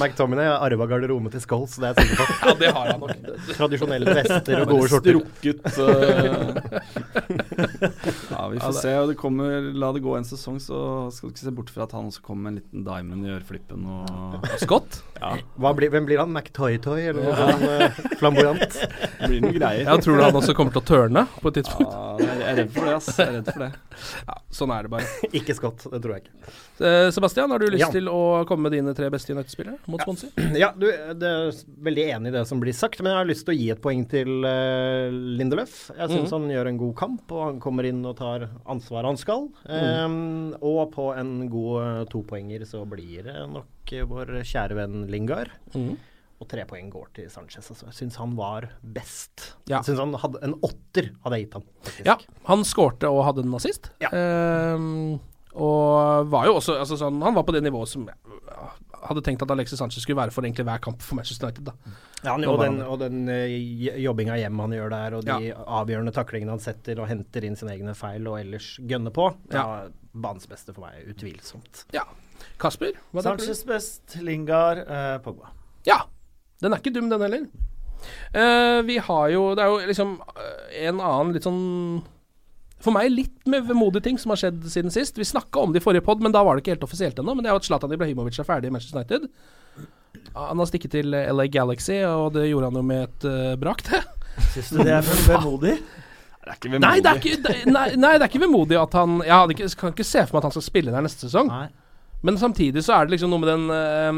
[0.00, 2.32] McTominay har arva garderoben til Scholes, det er jeg sikker på.
[2.48, 3.10] Ja, det har han nok.
[3.58, 5.18] Tradisjonelle vester og gode skjorter.
[5.20, 7.36] Strukket eh,
[7.82, 8.92] Ja, vi får se.
[9.00, 10.78] og Det kommer, la det gå en sesong, så
[11.14, 13.32] skal du ikke se bort fra at han også kommer med en liten diamond i
[13.34, 13.86] øreflippen.
[13.92, 15.00] Og Scott?
[15.22, 16.32] Ja, Hva blir, hvem blir han?
[16.34, 18.62] McToy-toy, eller noe sånt uh, flamboyant?
[18.78, 19.84] det blir noen greier.
[19.86, 21.92] Ja, tror du han også kommer til å tørne på et tidspunkt?
[21.92, 23.10] Ja, jeg er redd for det, ass.
[23.18, 23.70] Jeg er redd for det.
[24.26, 25.10] Ja, sånn er det bare.
[25.38, 26.54] Ikke Scott, det tror jeg ikke.
[26.82, 27.90] Eh, Sebastian, har du lyst Ja.
[27.94, 30.30] til å komme med dine tre beste United-spillere mot Swansea?
[30.62, 30.86] Ja, du,
[31.18, 31.54] det er
[31.86, 33.80] veldig enig i det som blir sagt, men jeg har lyst til å gi et
[33.82, 35.06] poeng til uh,
[35.38, 35.76] Lindeløf.
[35.96, 39.20] Jeg syns han gjør en god kamp, og han kommer inn og tar ansvaret han
[39.20, 39.48] skal.
[39.66, 45.06] Um, og på en god uh, topoenger så blir det nok eh, vår kjære venn
[45.12, 45.52] Lingard.
[45.74, 45.96] Mm.
[46.42, 47.68] Og tre poeng går til Sanchez.
[47.70, 47.88] Altså.
[47.88, 49.52] Jeg syns han var best.
[49.70, 49.78] Ja.
[49.78, 52.06] Jeg synes han hadde en åtter, hadde jeg gitt faktisk.
[52.08, 52.16] Ja,
[52.48, 53.92] han skårte og hadde en nazist.
[54.02, 54.10] Ja.
[54.12, 55.20] Um,
[55.52, 58.16] og var jo også altså sånn, Han var på det nivået som jeg
[59.08, 61.64] hadde tenkt at Alexis Sanchez skulle være for egentlig hver kamp for Manchester United.
[61.70, 61.96] da.
[62.22, 63.56] Ja, han, og den, og den eh,
[64.02, 67.74] jobbinga hjem han gjør der, og de avgjørende taklingene han setter og henter inn sine
[67.74, 69.28] egne feil og ellers gønner på.
[69.54, 69.66] Ja.
[70.12, 71.86] Banens beste for meg, utvilsomt.
[71.96, 72.06] Ja.
[72.62, 72.96] Kasper?
[73.10, 73.24] Hva?
[73.24, 75.52] Sanchez best, Lingard, eh, Pogba.
[75.88, 76.02] Ja.
[76.62, 77.46] Den er ikke dum, den heller.
[78.34, 82.02] Uh, vi har jo Det er jo liksom eh, en annen litt sånn
[82.82, 85.18] For meg litt med vemodige ting som har skjedd siden sist.
[85.18, 87.36] Vi snakka om det i forrige pod, men da var det ikke helt offisielt ennå.
[87.36, 89.28] Men det er jo at Zlatan Ibrahimovic er ferdig i Manchester United.
[90.34, 93.84] Han har stikket til LA Galaxy, og det gjorde han jo med et uh, brak,
[93.86, 94.02] det.
[94.54, 95.76] Syns du det er vemodig?
[96.42, 98.94] Det er ikke Nei, det er ikke, det, nei, nei, det er ikke vemodig at
[98.98, 101.52] han Jeg ikke, kan ikke se for meg at han skal spille der neste sesong.
[101.52, 101.68] Nei.
[102.26, 104.10] Men samtidig så er det liksom noe med den Ja,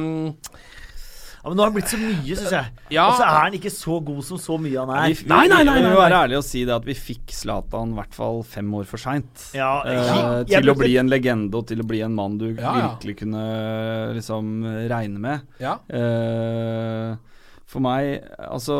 [1.50, 2.68] men nå har det blitt så mye, syns jeg.
[2.94, 3.04] Ja.
[3.10, 5.10] Og så er han ikke så god som så mye han er.
[5.12, 7.34] Vi, Nei, nei, nei, Vi nei, må være ærlige og si det at vi fikk
[7.36, 9.44] Zlatan i hvert fall fem år for seint.
[9.56, 12.56] Ja, uh, til å bli en legende og til å bli en mann du Ja,
[12.64, 12.88] ja.
[12.94, 13.44] virkelig kunne
[14.16, 14.54] liksom
[14.92, 15.44] regne med.
[15.60, 15.76] Ja.
[15.92, 17.16] Uh,
[17.68, 18.76] for meg, altså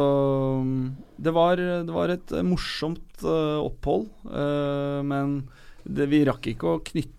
[1.19, 4.09] Det var, det var et morsomt uh, opphold,
[5.05, 5.43] men
[5.85, 7.11] det, vi rakk ikke å knytte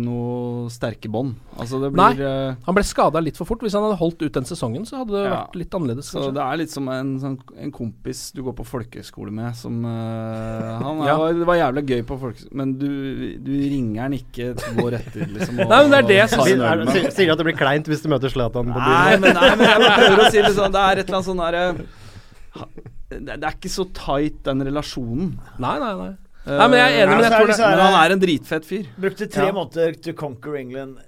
[0.00, 1.34] noe sterke bånd.
[1.58, 2.10] Altså det Nei.
[2.14, 3.60] blir Nei, Han ble skada litt for fort.
[3.64, 5.32] Hvis han hadde holdt ut den sesongen, så hadde det Ja.
[5.46, 6.08] vært litt annerledes.
[6.12, 6.34] Så kanskje.
[6.36, 10.78] det er litt som en, sånn, en kompis du går på folkehøyskole med, som uh,
[10.84, 11.16] Han Ja.
[11.18, 12.88] var, Det var jævlig gøy på folkehøyskole, men du,
[13.40, 15.58] du ringer han ikke to år etter, liksom.
[15.64, 18.02] og- Nei, men det er det jeg Sier er- sier- at det blir kleint hvis
[18.04, 19.20] du møter Zlatan på Nei, byen?
[19.20, 20.72] men, nei, men jeg prøver å si det sånn.
[20.72, 21.64] Det er et eller annet sånn derre
[23.10, 25.32] det, det er ikke så tight, den relasjonen.
[25.58, 26.10] Nei, nei, nei.
[26.46, 28.86] Nei, men jeg er enig, men jeg tror det Men han er en dritfett fyr.
[28.96, 29.52] Brukte tre Ja.
[29.52, 30.98] måneder to conquer England.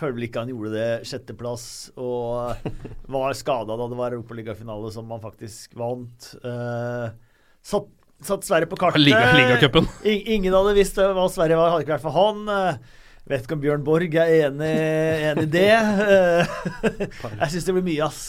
[0.00, 0.86] Føler vel ikke han gjorde det.
[1.08, 1.64] Sjetteplass.
[2.00, 2.56] Og
[3.14, 6.30] var skada da det var europaligafinale som han faktisk vant.
[6.40, 7.12] Uh,
[7.60, 7.90] satt,
[8.24, 9.04] satt Sverige på kartet.
[9.04, 12.42] Liga- Liga ingen hadde visst eh, hva Sverige var, hadde ikke vært for han.
[12.48, 12.98] Eh,
[13.30, 14.74] vet ikke om Bjørn Borg er enig,
[15.30, 15.70] enig i det.
[16.10, 16.56] Eh,
[17.44, 18.22] jeg syns det blir mye, ass.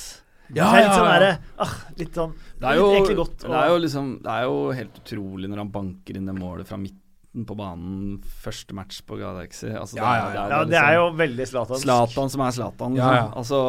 [0.52, 0.84] Ja, ja, ja.
[0.84, 4.44] litt sånn der, ah, Litt sånn Det er, jo, det, er jo liksom, det er
[4.46, 9.00] jo helt utrolig når han banker inn det målet fra midten på banen første match
[9.08, 9.72] på Galaxy.
[9.72, 10.44] Altså, Ja, ja, ja.
[10.52, 11.88] ja, det er jo veldig Zlatansk.
[11.88, 13.00] Zlatan som er Zlatan.
[13.00, 13.18] Liksom.
[13.18, 13.26] ja.
[13.42, 13.62] Altså,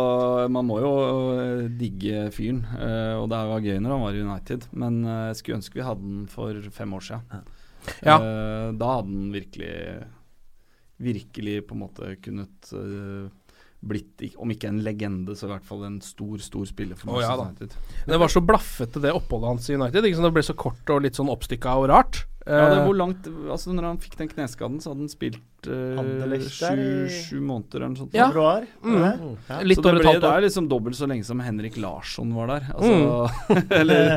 [0.52, 0.92] man må jo
[1.38, 2.60] øh, digge fyren.
[2.74, 5.80] Uh, og det var gøy når han var i United, men øh, jeg skulle ønske
[5.80, 7.44] vi hadde den for fem år siden.
[8.04, 8.18] Ja.
[8.18, 9.76] Eh, da hadde den virkelig
[11.02, 13.24] Virkelig på en måte kunnet øh,
[13.82, 17.22] blitt, om ikke en legende, så i hvert fall en stor, stor spiller for oh,
[17.22, 18.12] ja Manchester da.
[18.12, 20.06] Det var så blaffete, det oppholdet hans i United.
[20.06, 20.28] Ikke sant?
[20.28, 22.22] Det ble så kort og litt sånn oppstykka og rart.
[22.46, 25.68] Ja, det, Eh, hvor langt Altså Når han fikk den kneskaden, så hadde han spilt
[25.70, 28.16] øh, sju, sju måneder eller noe sånt.
[28.18, 28.30] Ja.
[28.32, 28.64] Februar.
[28.82, 28.96] Mm.
[28.96, 29.20] eller?
[29.48, 29.60] Ja.
[29.62, 30.24] litt så det, over et halvt år.
[30.24, 32.72] det er liksom dobbelt så lenge som Henrik Larsson var der.
[32.74, 34.08] Altså, eller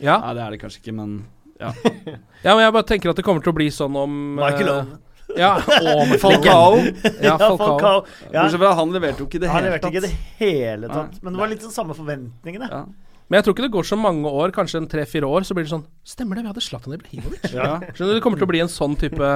[0.00, 0.16] Ja.
[0.24, 1.14] Nei, det er det kanskje ikke, men
[1.60, 1.70] ja.
[2.46, 4.74] ja, men jeg bare tenker at det kommer til å bli sånn om Michael eh,
[4.80, 4.92] Owen.
[5.42, 6.80] Ja, Falcao.
[7.22, 8.04] Ja, Falcao.
[8.30, 9.92] Ja, Bortsett fra han leverte jo ikke i det hele tatt.
[9.92, 11.20] ikke det hele tatt.
[11.22, 12.68] Men det var litt sånn samme forventningene.
[12.70, 12.84] Ja.
[13.30, 15.66] Men jeg tror ikke det går så mange år, kanskje en tre-fire år, så blir
[15.66, 17.44] det sånn Stemmer det, vi hadde Zlatan Ibrahimovic.
[17.54, 17.76] Ja.
[17.94, 19.32] Skjønner du, Det kommer til å bli en sånn type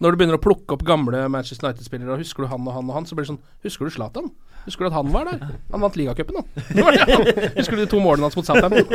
[0.00, 2.88] Når du begynner å plukke opp gamle Manchester United-spillere, og husker du han og han
[2.88, 4.32] og han, så blir det sånn Husker du Zlatan?
[4.66, 5.42] Husker du at han var der?
[5.70, 6.46] Han vant ligacupen, han.
[6.74, 7.50] Det det.
[7.54, 8.88] Husker du de to målene hans mot Southampton?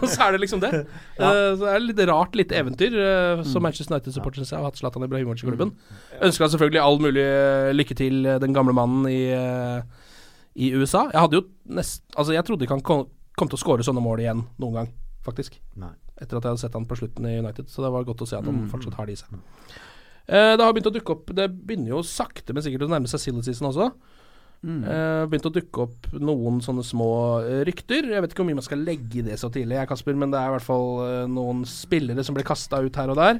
[0.00, 0.72] og så er det liksom det.
[0.82, 4.66] Eh, så det er litt rart lite eventyr uh, som Manchester United-supporter syns jeg har
[4.66, 5.76] hatt Zlatan Ibrahimovic i klubben.
[6.18, 10.10] Ønsker han selvfølgelig all mulig eh, lykke til, den gamle mannen i, uh,
[10.58, 11.06] i USA.
[11.12, 11.46] Jeg hadde jo
[11.78, 14.80] nest Altså, jeg trodde ikke han kom, kom til å skåre sånne mål igjen noen
[14.80, 14.92] gang,
[15.26, 15.58] faktisk.
[15.80, 15.92] Nei.
[16.16, 18.28] Etter at jeg hadde sett han på slutten i United, så det var godt å
[18.28, 19.40] se at han fortsatt har det i seg.
[20.26, 23.06] Eh, det har begynt å dukke opp Det begynner jo sakte, men sikkert å nærme
[23.10, 23.92] seg silly season også.
[24.66, 27.10] Eh, begynt å dukke opp noen sånne små
[27.44, 28.08] eh, rykter.
[28.10, 30.32] Jeg vet ikke hvor mye man skal legge i det så tidlig, jeg, Kasper, men
[30.32, 33.38] det er i hvert fall eh, noen spillere som blir kasta ut her og der.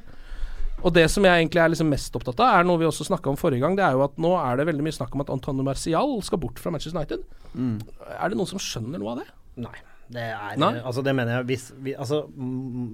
[0.84, 3.32] Og det som jeg egentlig er liksom mest opptatt av, er noe vi også snakka
[3.32, 3.74] om forrige gang.
[3.78, 6.40] Det er jo at nå er det veldig mye snakk om at Antonio Marcial skal
[6.42, 7.24] bort fra Manchester United.
[8.20, 9.26] Er det noen som skjønner noe av det?
[9.56, 9.95] Nei.
[10.12, 10.74] Det er Nei?
[10.86, 12.20] Altså, det mener jeg hvis vi, Altså,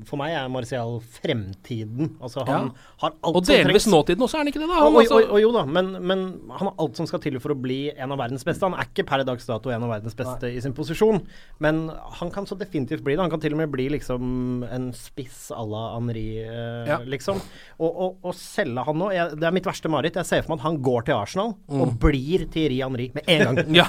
[0.09, 2.15] for meg er Martial fremtiden.
[2.23, 2.71] Altså, han Ja.
[3.03, 4.69] har alt Og som delvis nåtiden også, er han ikke det?
[4.69, 4.75] da?
[4.75, 6.19] Og, Han, og, altså, og, og jo da, men, men
[6.51, 8.65] han har alt som skal til for å bli en av verdens beste.
[8.65, 11.21] Han er ikke per dags dato en av verdens beste i sin posisjon,
[11.61, 13.21] men han kan så definitivt bli det.
[13.21, 16.99] Han kan til og med bli liksom en spiss à la Henri, eh, Ja.
[17.05, 17.37] liksom.
[17.79, 20.15] Og, og, og selge han nå jeg, Det er mitt verste mareritt.
[20.17, 21.81] Jeg ser for meg at han går til Arsenal Mm.
[21.83, 23.75] og blir Thierry Henri med en gang.
[23.81, 23.87] ja.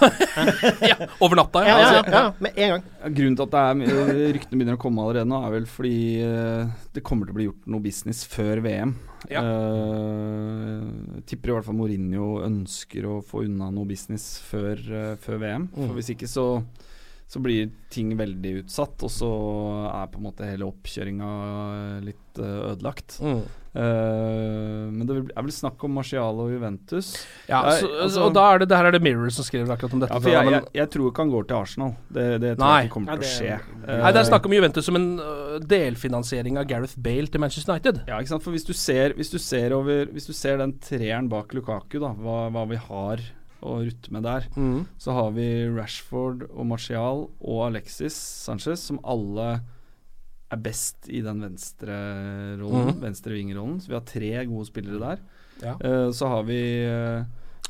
[0.81, 0.95] ja.
[1.21, 1.79] Over natta, Ja, ja.
[1.79, 2.83] ja, Altså, ja, med en gang.
[3.13, 6.71] Grunnen til at det er, ryktene begynner å komme allerede nå, er vel fordi eh,
[6.95, 8.95] det kommer til å bli gjort noe business før VM.
[9.31, 9.43] Ja.
[9.43, 15.39] Uh, tipper i hvert fall Mourinho ønsker å få unna noe business før, uh, før
[15.43, 15.69] VM.
[15.71, 15.85] Mm.
[15.85, 16.47] For hvis ikke så,
[17.29, 19.31] så blir ting veldig utsatt, og så
[19.91, 21.33] er på en måte hele oppkjøringa
[22.03, 23.19] litt uh, ødelagt.
[23.23, 23.43] Mm.
[23.73, 27.07] Eh, men det er vel snakk om Marcial og Juventus.
[27.49, 29.73] Ja, Nei, så, altså- og da er det, det her er det Mirror som skriver
[29.73, 30.13] akkurat om dette.
[30.13, 31.95] Ja, for jeg, jeg, jeg, tror ikke han går til Arsenal.
[32.13, 33.59] Det, det tror jeg ikke kommer Ja, til å skje.
[33.59, 33.77] skje.
[33.87, 37.41] Nei, det er Eh, snakk om Juventus som en øh, delfinansiering av Gareth Bale til
[37.41, 38.03] Manchester United.
[38.07, 38.43] Ja, ikke sant?
[38.45, 41.99] For hvis du ser, hvis du ser, over, hvis du ser den treeren bak Lukaku,
[41.99, 43.17] da, hva, hva vi har
[43.63, 44.85] å rutte med der, Mm.
[44.99, 49.61] så har vi Rashford og Martial og Alexis Sanchez, som alle
[50.53, 51.95] er best i den venstre
[52.61, 52.99] rollen, mm.
[53.03, 53.79] venstre vingerrollen.
[53.81, 55.23] Så vi har tre gode spillere der.
[55.63, 55.77] Ja.
[55.79, 57.23] Uh, så har vi uh,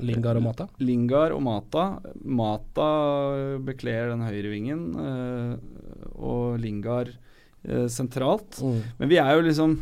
[0.04, 0.68] Lingar og Mata.
[0.82, 1.88] Lingar og Mata.
[2.24, 2.90] Mata
[3.66, 5.58] bekler den høyre vingen, uh,
[6.18, 7.12] og Lingar
[7.64, 8.62] eh, sentralt.
[8.62, 8.80] Mm.
[9.00, 9.76] Men vi er jo liksom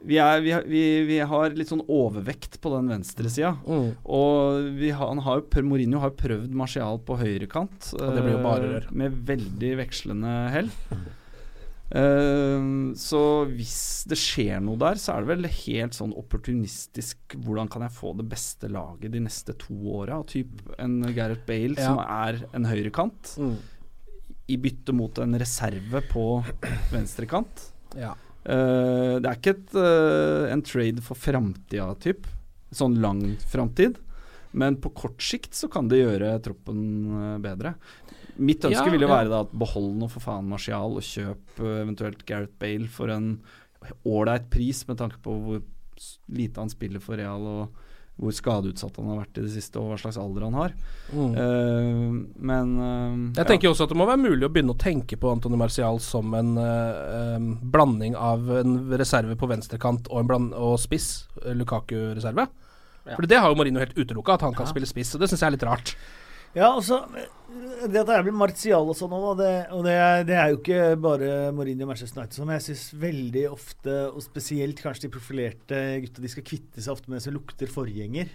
[0.00, 3.56] vi, er, vi, vi, vi har litt sånn overvekt på den venstresida.
[3.66, 3.88] Mm.
[4.04, 7.92] Og vi har, han har jo, Mourinho har jo prøvd Martial på høyrekant.
[7.98, 8.90] Og det blir jo bare eh, rør.
[9.02, 10.70] Med veldig vekslende hell.
[11.90, 12.64] Eh,
[13.00, 17.86] så hvis det skjer noe der, så er det vel helt sånn opportunistisk Hvordan kan
[17.86, 20.18] jeg få det beste laget de neste to åra?
[20.28, 21.86] Typ en Gareth Bale Ja.
[21.88, 23.56] som er en høyrekant, Mm.
[24.48, 26.44] i bytte mot en reserve på
[26.92, 27.70] venstrekant.
[27.96, 28.14] Ja.
[28.48, 32.26] Uh, det er ikke et, uh, en trade for framtida, typ.
[32.72, 33.96] Sånn lang framtid.
[34.52, 37.74] Men på kort sikt så kan det gjøre troppen eh, bedre.
[38.38, 39.16] Mitt ønske Ja, vil jo ja.
[39.16, 43.12] være da at behold nå for faen Martial, og kjøp eh, eventuelt Gareth Bale for
[43.12, 43.34] en
[44.08, 45.60] ålreit pris, med tanke på hvor
[46.30, 47.84] lite han spiller for Real, og
[48.18, 50.72] hvor skadeutsatt han har vært i det siste, og hva slags alder han har.
[51.14, 51.34] Mm.
[51.38, 52.16] Uh,
[52.50, 55.18] men uh, Jeg tenker jo også at det må være mulig å begynne å tenke
[55.20, 60.74] på Antony Marcial som en uh, um, blanding av en reserve på venstrekant og og
[60.82, 62.48] spiss, Lukaku-reserve.
[63.16, 65.40] For det har jo Marino helt utelukka, at han kan spille spiss, og det syns
[65.44, 65.94] jeg er litt rart.
[66.56, 70.22] Ja, altså Det at det er blitt Martial og sånn òg, det, og det er,
[70.26, 74.24] det er jo ikke bare Mourinho og Manchester United som jeg syns veldig ofte, og
[74.24, 78.32] spesielt kanskje de profilerte gutta, de skal kvitte seg ofte med som lukter forgjenger.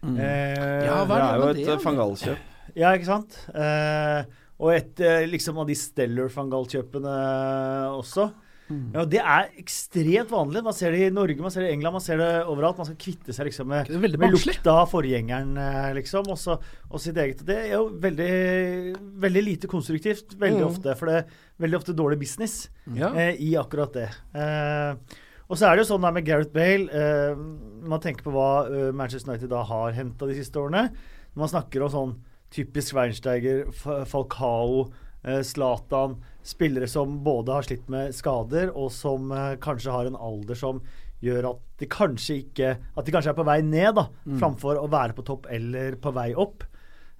[0.00, 0.16] Mm.
[0.16, 1.78] Eh, Ja, hva det er jo et det, da?
[1.84, 2.46] fangalkjøp.
[2.80, 3.36] Ja, ikke sant?
[3.52, 4.24] Eh,
[4.60, 7.14] og et eh, liksom av de Stellar Fangal-kjøpene
[7.96, 8.30] også.
[8.70, 8.92] Mm.
[8.94, 10.62] Ja, Det er ekstremt vanlig.
[10.62, 12.78] Man ser det i Norge, man ser det i England, man ser det overalt.
[12.78, 16.54] Man skal kvitte seg liksom med, med lukta av forgjengeren, eh, liksom, og, så,
[16.88, 17.42] og sitt eget.
[17.46, 18.30] Det er jo veldig,
[19.26, 20.68] veldig lite konstruktivt, veldig Mm.
[20.70, 20.94] ofte.
[20.98, 21.34] For det er
[21.66, 22.96] veldig ofte dårlig business mm.
[23.10, 24.08] eh, i akkurat det.
[24.34, 25.18] Eh,
[25.50, 27.34] og så er det jo sånn der med Gareth Bale eh,
[27.90, 30.92] Man tenker på hva eh, Manchester United da har henta de siste årene.
[31.34, 32.12] Man snakker om sånn
[32.54, 33.64] typisk Weinsteiger,
[34.06, 34.88] Falcao,
[35.44, 40.56] Zlatan Spillere som både har slitt med skader, og som eh, kanskje har en alder
[40.56, 40.80] som
[41.20, 44.06] gjør at de kanskje ikke At de kanskje er på vei ned, da,
[44.40, 46.64] framfor å være på topp eller på vei opp.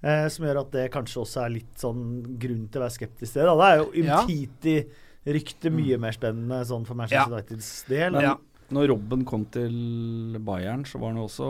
[0.01, 2.01] Eh, som gjør at det kanskje også er litt sånn
[2.41, 3.49] grunn til å være skeptisk til det.
[3.51, 3.55] Da.
[3.61, 4.21] Det er jo Ja.
[4.25, 7.43] Umtiti-ryktet mye mer spennende sånn for Manchester Ja.
[7.43, 8.11] Uniteds del.
[8.17, 8.35] Men Ja.
[8.75, 11.47] Når Robben kom til Bayern, så var han jo også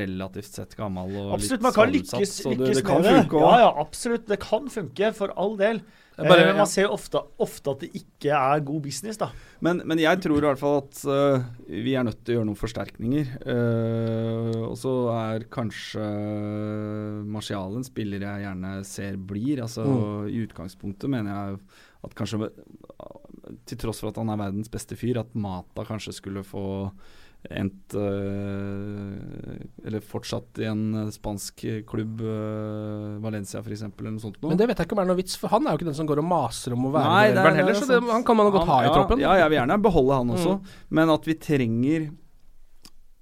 [0.00, 3.40] relativt sett gammel og Absolutt, litt man kan skadeutsatt, lykkes, så det, det kan funke
[3.40, 3.58] Ja, òg.
[3.64, 4.28] ja, absolutt.
[4.30, 5.82] Det kan funke, for all del.
[6.20, 6.56] Bare- eh, ja.
[6.58, 9.30] man ser ofte, ofte at det ikke er god business, da.
[9.64, 12.48] Men, men jeg tror i hvert fall at uh, vi er nødt til å gjøre
[12.50, 13.30] noen forsterkninger.
[13.46, 16.04] Uh, og så er kanskje
[17.30, 19.62] Martial en spiller jeg gjerne ser blir.
[19.64, 20.28] Altså Mm.
[20.30, 21.58] I utgangspunktet mener jeg
[22.04, 22.50] at kanskje
[23.66, 26.90] Til tross for at han er verdens beste fyr, at Mata kanskje skulle få
[27.50, 34.36] endt øh, Eller fortsatt i en spansk klubb, øh, Valencia f.eks., eller noe sånt.
[34.42, 34.50] noe.
[34.52, 35.96] Men det vet jeg ikke om er noe vits, for han er jo ikke den
[35.98, 38.24] som går og maser om å være Nei, med er- er heller, så det, han
[38.24, 39.20] kan man jo godt Han- ha i ja, troppen.
[39.24, 40.66] Ja, jeg vil gjerne beholde han også, Mm.
[40.90, 42.10] men at vi trenger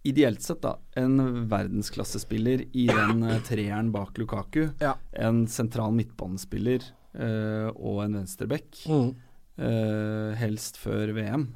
[0.08, 4.70] Ideelt sett da en verdensklassespiller i den eh, treeren bak Lukaku.
[4.80, 4.94] Ja.
[5.12, 6.80] En sentral midtbanespiller
[7.18, 8.84] eh, og en venstreback.
[8.88, 9.08] Mm.
[9.58, 11.48] Uh, helst før VM.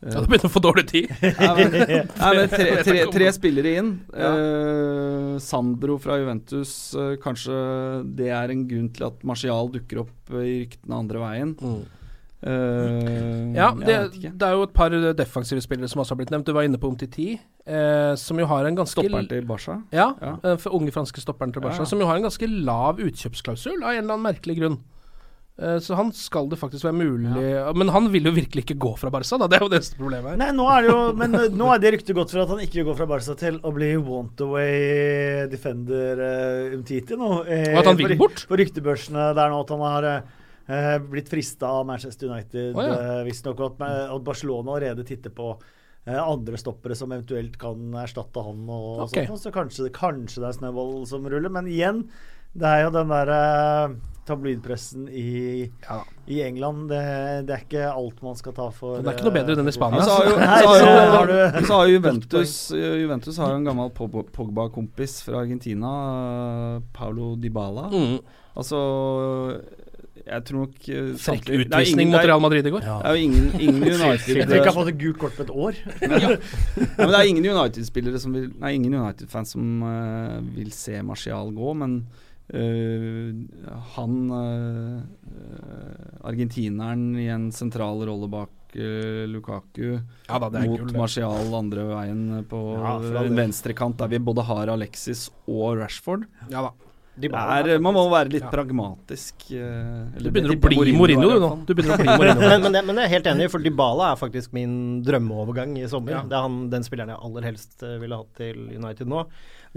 [0.00, 1.10] Uh, Ja, du begynner å få dårlig tid.
[1.20, 1.74] Nei, men,
[2.22, 3.90] nei, men tre, tre, tre spillere inn.
[4.14, 4.30] Ja.
[4.32, 6.72] Eh, Sandro fra Juventus,
[7.20, 7.58] kanskje
[8.16, 11.52] det er en grunn til at Martial dukker opp i ryktene andre veien.
[12.42, 16.46] Eh, Ja, det, det er jo et par defensive spillere som også har blitt nevnt.
[16.48, 17.34] Du var inne på Umtiti,
[17.66, 19.80] eh, som jo har en ganske Stopperen til Barca?
[19.92, 20.36] Ja, Ja.
[20.44, 21.84] Uh, for unge franske stopperen til Barca, Ja.
[21.90, 24.78] som jo har en ganske lav utkjøpsklausul av en eller annen merkelig grunn.
[25.60, 28.94] Uh, så han skal det faktisk være mulig Men han vil jo virkelig ikke gå
[28.96, 29.46] fra Barca, da.
[29.46, 30.36] Det er jo det er problemet her.
[30.40, 32.62] Nei, nå er det jo Men eh, nå er det ryktet gått for at han
[32.64, 37.44] ikke går fra Barca til å bli want-away defender uh, Umtiti nå.
[37.44, 38.46] eh, Og at han vil bort?
[38.48, 40.08] På ryktebørsene der nå at han har
[40.70, 42.96] eh, blitt frista av Manchester United, oh, ja.
[43.18, 43.60] eh, visstnok.
[43.60, 45.50] Og at, Barcelona allerede titter på
[46.06, 48.62] eh, andre stoppere som eventuelt kan erstatte han.
[48.70, 49.18] og Ok.
[49.26, 51.50] sånt, Så kanskje, kanskje det er snøball som ruller.
[51.50, 52.06] Men igjen,
[52.54, 53.42] det er jo den derre
[54.30, 55.64] tabloidpressen i,
[56.30, 56.88] i England.
[56.92, 56.98] Det,
[57.48, 59.70] det er ikke alt man skal ta for Den er ikke noe bedre enn den
[59.72, 60.02] i Spania.
[60.06, 63.66] Så har jo, så har jo, har du- så har Juventus Juventus har jo en
[63.70, 65.90] gammel Pogba- Pogba-kompis fra Argentina,
[66.94, 67.88] Paulo Dybala.
[67.90, 68.20] Mm.
[68.60, 68.78] Altså
[70.26, 72.84] Jeg tror nok eh, Frekk utvisning mot Real Madrid i går.
[72.84, 75.80] Det er jo ingen, ingen United Jeg har fått et gult kort på et år.
[76.04, 76.20] ja.
[76.20, 76.32] ja,
[76.98, 81.52] men Det er ingen United-spillere som vil Nei, ingen United-fans som uh, vil se Martial
[81.56, 81.96] gå, men
[82.52, 83.30] uh,
[83.96, 85.00] han uh,
[86.28, 89.96] Argentineren i en sentral rolle bak Lukaku
[90.28, 90.92] Ja da, mot gull.
[90.94, 92.92] Martial andre veien på Ja,
[93.34, 96.28] venstrekant, der vi både har Alexis og Rashford.
[96.52, 96.89] Ja da.
[97.20, 99.46] Det er, man må være litt pragmatisk.
[99.52, 101.50] eh, Du begynner å bli Mourinho, du nå.
[101.68, 102.48] Du begynner å bli Mourinho.
[102.52, 104.74] men, men, men jeg er helt enig for Dybala er faktisk min
[105.06, 106.18] drømmeovergang i sommer.
[106.18, 106.22] Ja.
[106.26, 109.26] Det er han, den spilleren jeg aller helst eh, ville hatt til United nå.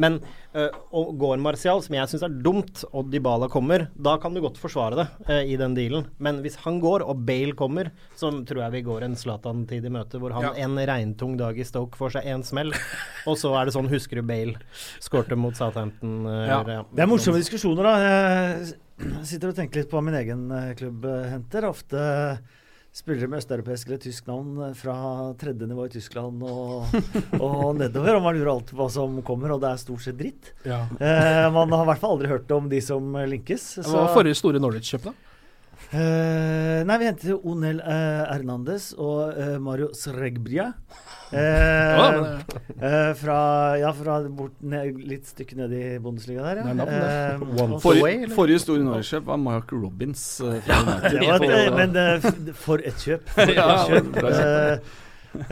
[0.01, 0.15] Men
[0.55, 4.39] uh, og går Martial, som jeg syns er dumt, og Dybala kommer, da kan du
[4.41, 6.07] godt forsvare det eh, i den dealen.
[6.17, 9.91] Men hvis han går, og Bale kommer, så tror jeg vi går en Zlatan-tid i
[9.93, 10.53] møte, hvor han Ja.
[10.65, 12.73] en regntung dag i Stoke får seg én smell,
[13.29, 14.57] og så er det sånn Husker du Bale
[14.99, 16.25] skårte mot Southampton?
[16.25, 16.63] eh, Ja.
[16.65, 16.81] Ja.
[16.89, 17.93] Det er morsomme diskusjoner, da.
[19.03, 21.69] Jeg sitter og tenker litt på hva min egen klubb henter.
[21.69, 22.39] Ofte
[22.93, 24.95] spillere med østeuropeisk eller tysk navn eh, fra
[25.41, 26.93] tredje nivå i Tyskland og,
[27.39, 28.19] og nedover.
[28.19, 30.53] Og man lurer alltid på hva som kommer, og det er stort sett dritt.
[30.67, 30.83] Ja.
[31.01, 33.33] Eh, man har i hvert fall aldri hørt om de som linkes.
[33.33, 33.69] linkes.
[33.89, 35.32] Hva var forrige store Norwich-kjøp, da?
[35.93, 40.71] Eh, nei, vi hentet jo Onel uh, Hernandez og uh, Mario Sregbria.
[41.33, 42.37] Uh,
[42.77, 43.37] eh, fra
[43.81, 47.39] Ja, fra bort ned, litt stykke ned i Bundesliga der, ja.
[47.81, 50.21] Forrige, forrige store Norwich-kjøp var Mark Robins.
[50.69, 51.97] Ja, var men
[52.53, 53.33] for et kjøp.
[53.33, 53.57] For et
[53.89, 54.21] kjøp.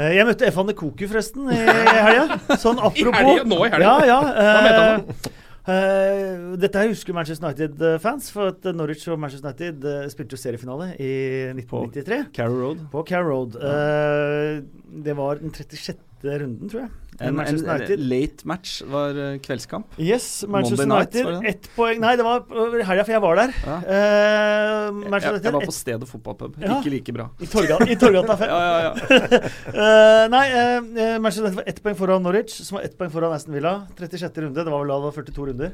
[0.06, 2.38] jeg møtte Efan de Koku, forresten, i helga.
[2.62, 3.50] Sånn apropos helga?
[3.50, 3.98] Nå i helga?
[4.06, 5.40] Ja, ja.
[5.62, 10.88] Eh, dette husker Manchester United-fans, for at Norwich og Manchester United uh, spilte jo seriefinale
[10.98, 11.12] i
[11.54, 12.32] 1993.
[12.34, 12.86] Carrow Road.
[12.94, 13.60] På Carrow Road.
[13.62, 14.64] Uh,
[15.06, 16.00] det var den 36.
[16.26, 16.90] runden, tror jeg.
[17.22, 19.94] En, en, en late match var eh, kveldskamp.
[20.02, 21.50] Yes, Manchester night, United.
[21.52, 22.46] Ett poeng Nei, det var
[22.88, 23.54] helga, for jeg var der.
[23.68, 23.76] Ja.
[23.86, 26.58] Uh, Jeg, jeg, jeg var på stedet fotballpub.
[26.62, 26.80] Ja.
[26.80, 27.28] Ikke like bra.
[27.40, 28.50] I Torgata, i Torgata 5.
[28.52, 29.42] Ja, ja, ja.
[29.82, 33.36] Eh, nei, uh, Manchester United var ett poeng foran Norwich, som var ett poeng foran
[33.38, 33.76] Aston Villa.
[34.00, 34.42] 36.
[34.46, 34.66] runde.
[34.66, 35.72] Det var vel da det var 42 runder.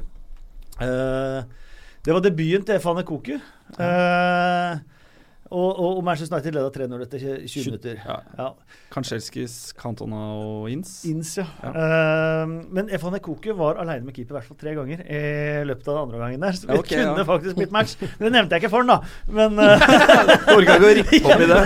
[2.04, 3.34] Det var debuten til Efane Koku.
[3.78, 4.78] Eh,
[5.50, 8.00] og, og, og Manchester United leda 3-0 etter 20 minutter.
[8.04, 8.16] Ja.
[8.38, 8.48] Ja.
[8.92, 10.92] Kanskjelskis, Cantona og Inns.
[11.08, 11.44] Inns, ja.
[11.62, 11.72] Ja.
[11.72, 15.20] Uh, men Efan Koku var aleine med keeper i hvert fall tre ganger i
[15.68, 16.56] løpet av den andre gangen der.
[16.56, 17.26] Så det Ja, okay, kunne ja.
[17.28, 17.96] faktisk blitt match.
[18.18, 18.98] Men det nevnte jeg ikke for han, da.
[19.28, 21.60] Men uh, Orka ikke å rippe opp i det.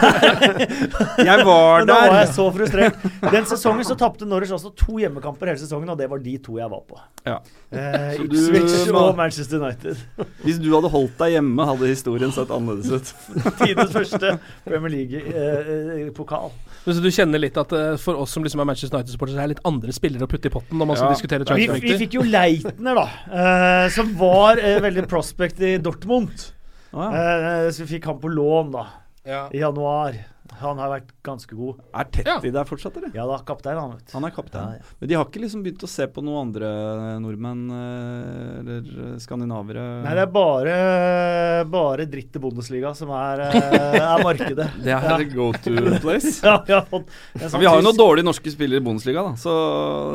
[1.33, 3.03] Jeg var Men da var jeg så frustrert.
[3.33, 6.57] Den sesongen så tapte Norwich altså to hjemmekamper hele sesongen, og det var de to
[6.59, 6.99] jeg var på.
[7.27, 7.37] Ja.
[7.73, 7.79] Uh,
[8.17, 10.01] Så du- Ipswich og Manchester United.
[10.43, 13.13] Hvis du hadde holdt deg hjemme, hadde historien sett annerledes ut.
[13.73, 14.37] tidenes første
[14.69, 16.53] Premier League-pokal.
[16.85, 19.43] Men så du kjenner litt at eh, for oss som liksom er Manchester United-supportere, så
[19.45, 21.15] er det litt andre spillere å putte i potten når man skal Ja.
[21.15, 23.07] diskutere vi, vi fikk jo Leitner, da.
[23.31, 26.49] eh, som var eh, veldig prospect i Dortmund.
[26.93, 27.23] Ah, ja.
[27.67, 28.87] Eh, så vi fikk han på lån, da.
[29.25, 29.45] Ja.
[29.55, 30.19] I januar.
[30.63, 31.81] Han har vært ganske god.
[31.99, 33.13] Er Tetti der fortsatt, eller?
[33.17, 34.13] Ja da, kaptein, han, vet.
[34.15, 34.77] Han er kaptein.
[34.77, 34.97] Ja, ja.
[35.01, 36.71] Men de har ikke liksom begynt å se på noen andre
[37.23, 39.85] nordmenn eh, eller eh, skandinavere?
[40.05, 40.77] Nei, det er bare,
[41.73, 44.69] bare dritt i Bundesliga som er, eh, er markedet.
[44.83, 45.19] Det er ja.
[45.33, 46.39] go to place.
[46.47, 49.37] ja, vi har fått sånn vi har jo noen dårlige norske spillere i Bundesliga, da,
[49.39, 49.53] så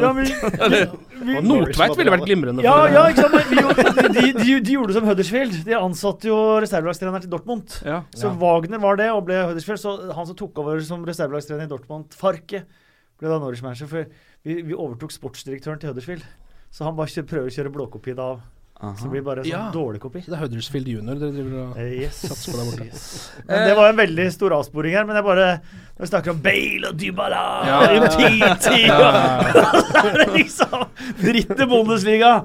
[0.01, 0.27] Ja, men
[1.21, 2.65] Og Nordtveit ville vært glimrende.
[2.65, 3.35] Ja, ja, ikke sant?
[3.35, 5.55] Men de, de, de, de gjorde det som Huddersfield.
[5.67, 7.79] De ansatte jo reservelagstreneren til Dortmund.
[7.85, 8.01] ja.
[8.15, 9.81] Så Wagner var det og ble Huddersfield.
[9.81, 12.63] Så han som tok over som reservelagstrener i Dortmund, Farke,
[13.17, 13.89] ble da Norwich manager.
[13.91, 14.05] For
[14.47, 16.25] vi, vi overtok sportsdirektøren til Huddersfield.
[16.71, 18.15] Så han bare prøver å kjøre blåkopi
[18.81, 18.93] da.
[18.97, 19.71] Så det blir bare sånn Ja.
[19.73, 20.21] dårlig kopi.
[20.21, 22.21] Så det er Huddersfield junior dere driver og Eh, Yes.
[22.27, 22.85] satser på der borte.
[22.85, 23.31] yes.
[23.47, 25.05] Men det var en veldig stor avsporing her.
[25.05, 25.59] Men jeg bare
[25.97, 27.79] Når vi snakker om Bale og Dybala Ja.
[27.79, 28.55] og ja.
[28.61, 30.85] Så er det liksom
[31.17, 32.43] dritt i Bundesliga!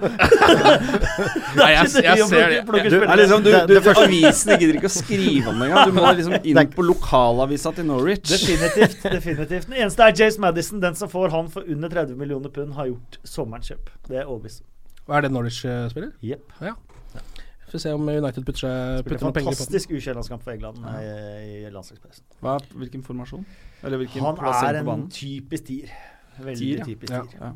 [1.57, 2.61] Nei, jeg, jeg ser det.
[2.69, 3.13] Plukker Du, spillere.
[3.13, 5.87] er liksom, du, Det- du, det avisen Avisene gidder ikke å skrive om det engang.
[5.87, 8.25] Du må liksom inn på lokalavisa til Norwich.
[8.33, 9.03] Definitivt.
[9.03, 10.81] definitivt Den eneste er Jace Madison.
[10.81, 13.93] Den som får han for under 30 millioner pund, har gjort sommerens kjøp.
[14.09, 14.63] Det er overbevist.
[15.07, 16.13] Hva er det Norwich-spiller?
[16.23, 16.47] Jepp.
[16.63, 16.75] Ja.
[17.73, 19.65] Får se om United putter, seg, putter noen penger i potten.
[19.65, 20.91] fantastisk U21-landskamp for England ja.
[21.41, 22.21] i landslagspausen.
[22.45, 23.47] Hva, hvilken formasjon?
[23.83, 25.89] Eller hvilken Han er en typisk tier.
[26.39, 26.85] Veldig Tier, ja.
[26.89, 27.23] typisk Ja.
[27.29, 27.41] tier.
[27.41, 27.53] Ja.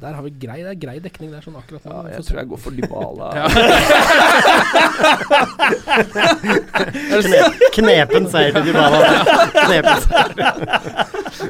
[0.00, 1.92] Der har vi grei, det er grei dekning der, sånn akkurat nå.
[1.94, 3.28] Ja, jeg tror jeg går for Dybala.
[3.32, 3.48] Ja.
[7.78, 8.98] Knepen seier til Dybala.
[9.62, 10.36] Knepen seier.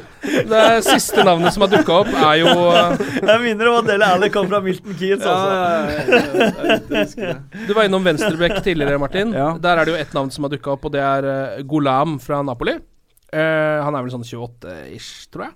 [0.27, 2.51] Det siste navnet som har dukka opp, er jo
[3.29, 5.49] Jeg minner om at Dele Alli kom fra Milton Keynes, altså.
[7.67, 9.33] Du var innom venstrebekk tidligere, Martin.
[9.35, 9.49] Ja.
[9.61, 12.17] Der er det jo ett navn som har dukka opp, og det er eh, Golam
[12.23, 12.75] fra Napoli.
[13.27, 15.53] Uh, han er vel sånn 28-ish, tror jeg.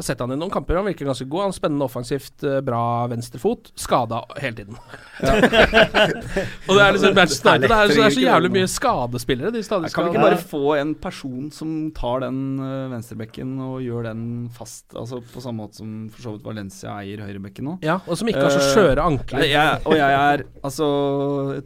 [0.00, 0.78] Jeg har sett han i noen kamper.
[0.80, 1.42] Han virker ganske god.
[1.44, 2.82] Han er Spennende offensivt, eh, bra
[3.12, 3.72] venstrefot.
[3.76, 4.78] Skada hele tiden.
[6.68, 7.68] og det er liksom Manchester United.
[7.68, 9.52] Det er, så, det er så jævlig mye skadespillere.
[9.52, 13.82] De stadig Kan vi ikke bare få en person som tar den uh, venstrebekken og
[13.84, 14.24] gjør den
[14.56, 14.86] fast?
[14.96, 17.76] Altså På samme måte som for så vidt Valencia eier høyrebekken nå.
[17.84, 19.44] Ja, og som ikke har så Eh, skjøre ankler.
[19.44, 20.88] Uh, jeg, og jeg er altså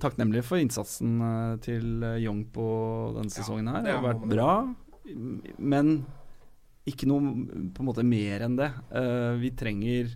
[0.03, 2.67] takknemlig for innsatsen eh, til eh, Young på
[3.17, 3.85] denne sesongen her.
[3.85, 4.53] Det har vært bra,
[5.59, 5.97] men
[6.89, 7.33] ikke noe
[7.73, 8.71] på en måte mer enn det.
[8.93, 10.11] Uh, vi trenger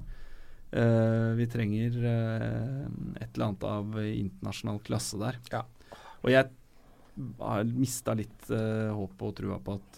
[0.76, 5.38] uh, Vi trenger uh, et eller annet av internasjonal klasse der.
[5.52, 5.64] Ja.
[6.24, 6.50] Og jeg
[7.40, 9.96] har mista litt uh, håp og trua på at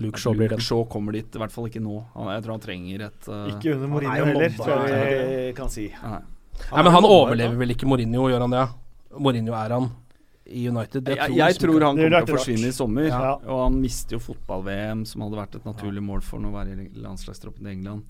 [0.00, 1.28] Luke Shaw blir Luke Shaw kommer dit.
[1.28, 2.00] I hvert fall ikke nå.
[2.16, 5.70] Han, jeg tror han trenger et Ikke under er Mourinho heller, tror jeg vi kan
[5.72, 5.90] si.
[6.02, 6.24] nei.
[6.56, 8.64] Nei, men han overlever vel ikke Mourinho, gjør han det?
[9.20, 9.90] Mourinho er han
[10.46, 11.08] i United.
[11.08, 13.08] Jeg, Jeg, jeg tror han kommer til å forsvinne i sommer.
[13.10, 13.32] Ja.
[13.44, 16.76] Og han mister jo fotball-VM, som hadde vært et naturlig mål for ham å være
[16.86, 18.06] i landslagstroppen til England.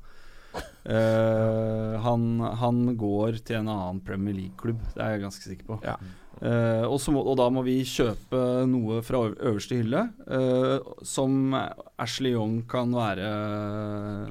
[0.87, 5.79] Uh, han, han går til en annen Premier League-klubb, det er jeg ganske sikker på.
[5.85, 5.97] Ja.
[6.37, 11.57] Uh, og, så må, og da må vi kjøpe noe fra øverste hylle, uh, som
[11.57, 13.31] Ashley Young kan være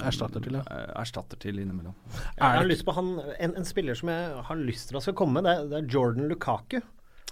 [0.06, 0.64] Erstatter til, ja.
[1.02, 1.98] erstatter til innimellom.
[2.38, 5.18] Jeg har lyst på han, en, en spiller som jeg har lyst til at skal
[5.18, 6.80] komme, det er, det er Jordan Lukaku.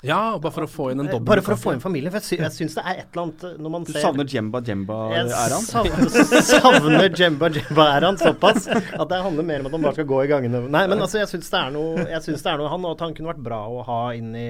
[0.04, 1.26] Ja, bare for å få inn en Eh, dobbel.
[1.30, 2.12] Bare for å få inn familien.
[2.12, 4.60] For jeg, sy syns det er et eller annet eh, når man Du savner Jemba
[4.68, 5.30] Jemba-æraen?
[5.32, 9.96] er savner, savner Jemba Jemba han såpass at det handler mer om at han bare
[9.96, 10.64] skal gå i gangene.
[10.68, 12.98] Nei, men altså, jeg syns det er noe Jeg synes det er noe han, og
[12.98, 14.50] at han kunne vært bra å ha inn i,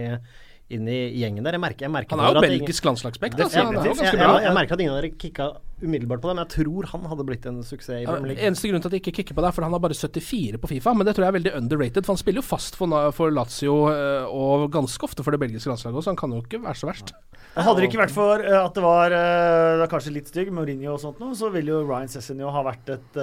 [0.75, 1.57] inn i gjengen der.
[1.57, 3.53] Jeg merker, jeg merker Han er jo belgisk landslagsback, Altså.
[3.53, 5.51] så Ja, jeg, jeg, jeg, merker at ingen av dere kicka
[5.83, 8.47] umiddelbart på det, men jeg tror han hadde blitt en suksess i Premier League.
[8.47, 10.61] eneste grunn til at jeg ikke kicker på det, er fordi han har bare 74
[10.63, 10.93] på Fifa.
[10.95, 13.75] Men det tror jeg er veldig underrated, for han spiller jo fast for, for Lazio
[13.91, 16.79] eh, og ganske ofte for det belgiske landslaget også, så han kan jo ikke være
[16.79, 17.13] så verst.
[17.53, 20.95] Hadde det ikke vært for eh, at det var eh, det kanskje litt stygg, Mourinho
[20.95, 23.19] og sånt noe, så ville jo Ryan Cessinio ha vært et,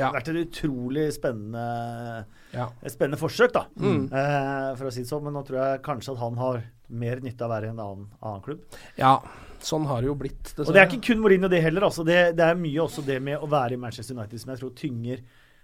[0.00, 0.08] Ja.
[0.14, 2.68] vært et utrolig spennende Ja.
[2.82, 3.66] et spennende forsøk, da.
[3.80, 4.04] Mm.
[4.12, 5.22] Eh, for å si det sånn.
[5.24, 7.78] Men nå tror jeg kanskje at han har mer nytte av å være i en
[7.80, 8.60] annen, annen klubb.
[8.98, 9.14] Ja,
[9.64, 10.52] sånn har det jo blitt.
[10.58, 11.86] Og det er ikke kun Mourinho det heller.
[11.88, 12.04] Altså.
[12.04, 14.74] Det, det er mye også det med å være i Manchester United som jeg tror
[14.76, 15.22] tynger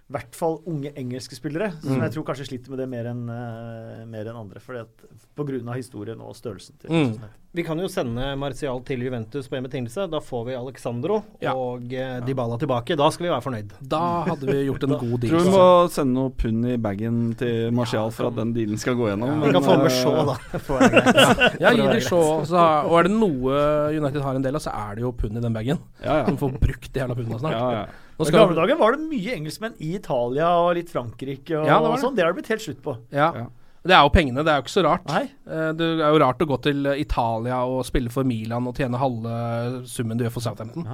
[0.09, 1.67] i hvert fall unge engelske spillere.
[1.83, 2.01] Som Mm.
[2.07, 4.59] jeg tror kanskje sliter med det mer enn uh, en enn andre.
[4.59, 5.03] Fordi at
[5.37, 6.95] på grunn av historien og størrelsen til Mm.
[6.97, 7.48] Manchester United.
[7.51, 10.03] Vi kan jo sende Martial til Juventus på en betingelse.
[10.11, 11.55] Da får vi Alexandro Ja.
[11.57, 12.93] og eh, Dybala tilbake.
[12.99, 13.71] Da skal vi være fornøyd.
[13.89, 15.33] Da hadde vi gjort en god deal.
[15.33, 18.93] Tror vi må sende noe pund i bagen til Martial for at den dealen skal
[18.99, 19.41] gå gjennom.
[19.41, 20.35] Vi kan få med eh, Shaw, da.
[20.53, 21.57] Det er greit.
[21.65, 22.45] Ja, gi dem Shaw.
[22.45, 23.63] og er det noe
[23.97, 25.81] United har en del av, så er det jo pund i den bagen.
[26.05, 26.25] Ja, ja.
[26.29, 27.57] Som får brukt de jævla pundene snart.
[27.57, 27.85] Ja, ja.
[28.19, 31.87] I gamle dager var det mye engelskmenn i Italia og litt Frankrike og, Ja, det
[31.87, 32.03] var det.
[32.05, 32.17] sånn.
[32.17, 32.99] Det har det blitt helt slutt på.
[33.15, 33.31] ja.
[33.41, 33.47] Ja.
[33.85, 35.05] Det er jo pengene, det er jo ikke så rart.
[35.07, 35.23] Nei.
[35.47, 38.99] Eh, Det er jo rart å gå til Italia og spille for Milan og tjene
[38.99, 40.85] halve summen du gjør for Southampton.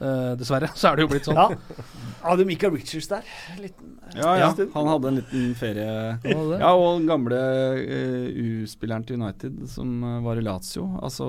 [0.00, 1.36] Eh, dessverre så er det jo blitt sånn.
[1.38, 1.84] Ja.
[2.24, 3.22] Hadde Michael Richards der.
[3.60, 4.48] Liten, Ja, ja.
[4.74, 6.18] Han hadde en liten ferie.
[6.24, 7.38] Ja, og den gamle
[7.84, 8.26] eh,
[8.64, 10.88] U-spilleren til United som var i Lazio.
[11.04, 11.28] Altså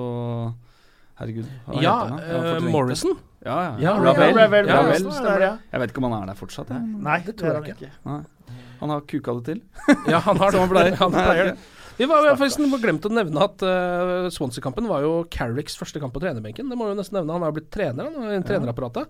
[1.20, 1.46] Herregud.
[1.68, 2.72] hva Ja, heter han eh, det.
[2.72, 3.14] Morrison.
[3.46, 3.76] Ja, ja.
[3.84, 4.34] Ja, Ravel.
[4.34, 5.44] Ravel, Ja, Ravel, stemmer.
[5.72, 6.72] Jeg vet ikke om han er der fortsatt.
[6.74, 6.82] Jeg.
[7.06, 7.92] Nei, Det tror jeg ikke.
[8.04, 8.62] han Nei.
[8.80, 9.64] Han har kuka det til.
[10.12, 10.60] Ja, han har det.
[10.60, 10.98] Som pleier.
[11.00, 11.56] Han pleier det.
[11.96, 16.20] Vi var forresten glemt å nevne at uh, Swansea-kampen var jo Carricks første kamp på
[16.20, 16.68] trenerbenken.
[16.68, 17.38] Det må vi jo nesten nevne.
[17.38, 19.08] Han har blitt trener han, i trenerapparatet.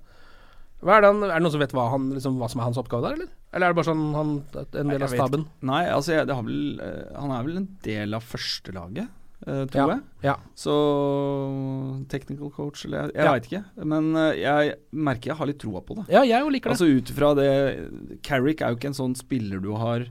[0.85, 2.69] Hva er, det han, er det noen som vet hva, han, liksom, hva som er
[2.69, 3.31] hans oppgave der, eller?
[3.57, 5.47] Eller er det bare sånn han, en del av staben?
[5.67, 9.15] Nei, altså jeg, det har vel, eh, han er vel en del av førstelaget,
[9.45, 9.87] tror Ja.
[9.89, 10.03] jeg.
[10.23, 10.37] Ja.
[10.57, 13.33] Så technical coach, eller jeg, jeg Ja.
[13.33, 13.65] veit ikke.
[13.85, 16.07] Men eh, jeg merker jeg har litt troa på det.
[16.09, 16.77] ja, jeg jo liker det.
[16.81, 20.07] Altså ut ifra det Carrick er jo ikke en sånn spiller du har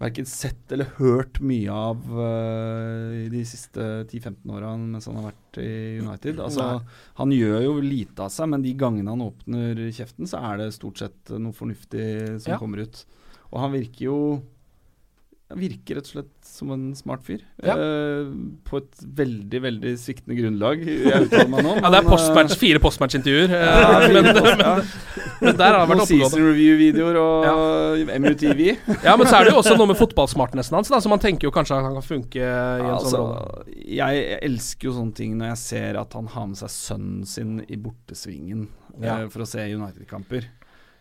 [0.00, 5.26] verken sett eller hørt mye av uh, i de siste 10-15 åra mens han har
[5.30, 6.40] vært i United.
[6.40, 6.82] Altså,
[7.18, 10.70] han gjør jo lite av seg, men de gangene han åpner kjeften, så er det
[10.72, 12.58] stort sett noe fornuftig som Ja.
[12.58, 13.04] kommer ut.
[13.52, 14.42] Og han virker jo
[15.58, 17.40] virker rett og slett som en smart fyr.
[17.64, 17.74] Ja.
[17.74, 18.30] Eh,
[18.68, 20.82] på et veldig, veldig sviktende grunnlag.
[20.86, 21.74] Jeg meg nå.
[21.82, 23.52] Ja, det er postmatch, fire postmatch-intervjuer.
[23.56, 24.90] eh, Ja, men, men, men,
[25.42, 28.62] men der har det vært Noen season review-videoer og MUTV.
[29.06, 31.48] Ja, men så er det jo også noe med fotballsmartnessen hans, da, så man tenker
[31.48, 33.66] jo kanskje at han kan funke i en Altså, sånn rolle.
[33.98, 37.58] jeg elsker jo sånne ting når jeg ser at han har med seg sønnen sin
[37.68, 38.68] i bortesvingen
[39.00, 39.22] Ja.
[39.22, 40.46] eh, for å se United-kamper.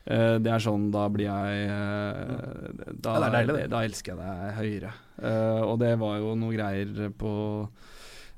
[0.07, 3.67] Eh, det er sånn, da blir jeg uh, da, Ja, deilig, det.
[3.69, 4.93] da elsker jeg deg høyere.
[5.21, 7.33] Uh, og det var jo noe greier på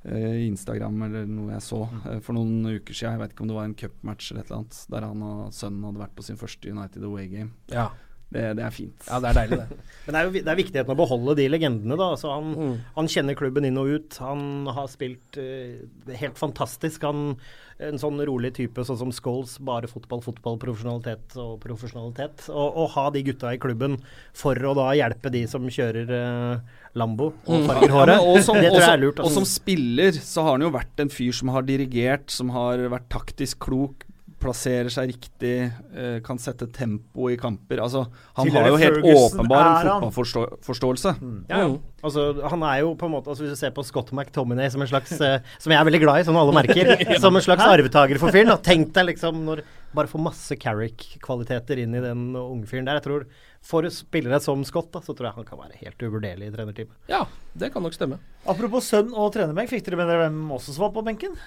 [0.03, 2.21] Instagram eller noe jeg så Mm.
[2.21, 3.13] for noen uker siden.
[3.13, 5.53] Jeg vet ikke om det var en cupmatch eller et eller annet, der han og
[5.55, 7.51] sønnen hadde vært på sin første United away game.
[7.71, 7.85] Ja.
[8.33, 9.07] Det, det er fint.
[9.07, 9.81] ja, det er deilig, det.
[10.05, 12.07] Men det er jo det er viktigheten å beholde de legendene, da.
[12.15, 12.71] Altså, han, Mm.
[12.95, 14.17] han kjenner klubben inn og ut.
[14.23, 17.05] Han har spilt uh, helt fantastisk.
[17.07, 17.37] Han
[17.83, 19.55] En sånn rolig type sånn som Scholes.
[19.65, 22.45] Bare fotball, fotball, profesjonalitet og profesjonalitet.
[22.53, 23.97] Og, og ha de gutta i klubben
[24.37, 26.61] for å da hjelpe de som kjører uh,
[26.95, 27.65] Lambo og Mm.
[27.67, 28.13] farger håret.
[28.21, 29.17] Ja, og som, det tror jeg er lurt.
[29.17, 29.41] som- og altså.
[29.41, 33.09] som spiller så har han jo vært en fyr som har dirigert, som har vært
[33.09, 34.05] taktisk klok,
[34.43, 35.55] plasserer seg riktig,
[35.95, 37.81] eh, kan sette tempo i kamper.
[37.83, 38.05] Altså,
[38.37, 40.51] han Tidligere har jo helt Ferguson åpenbar en fotballforståelse.
[40.53, 40.59] Mm.
[40.59, 41.13] fotballforståelse.
[41.49, 41.69] Ja, ja.
[42.03, 44.81] Altså, han er jo på en måte altså Hvis du ser på Scott McTominay som
[44.83, 46.91] en slags eh, Som jeg er veldig glad i, som alle merker.
[47.23, 48.51] Som en slags arvetaker for fyren.
[48.65, 49.63] Tenk deg liksom når
[49.93, 52.99] Bare få masse Carrick-kvaliteter inn i den unge fyren der.
[52.99, 53.27] Jeg tror
[53.63, 56.95] For spillere som Scott, da, så tror jeg han kan være helt uvurderlig i trenerteamet.
[57.07, 57.23] Ja,
[57.55, 58.19] det kan nok stemme.
[58.49, 61.37] Apropos sønn og trenerbenk, fikk dere med dere hvem også som var på benken?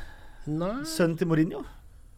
[0.47, 1.67] Nei Sønnen til Mourinho.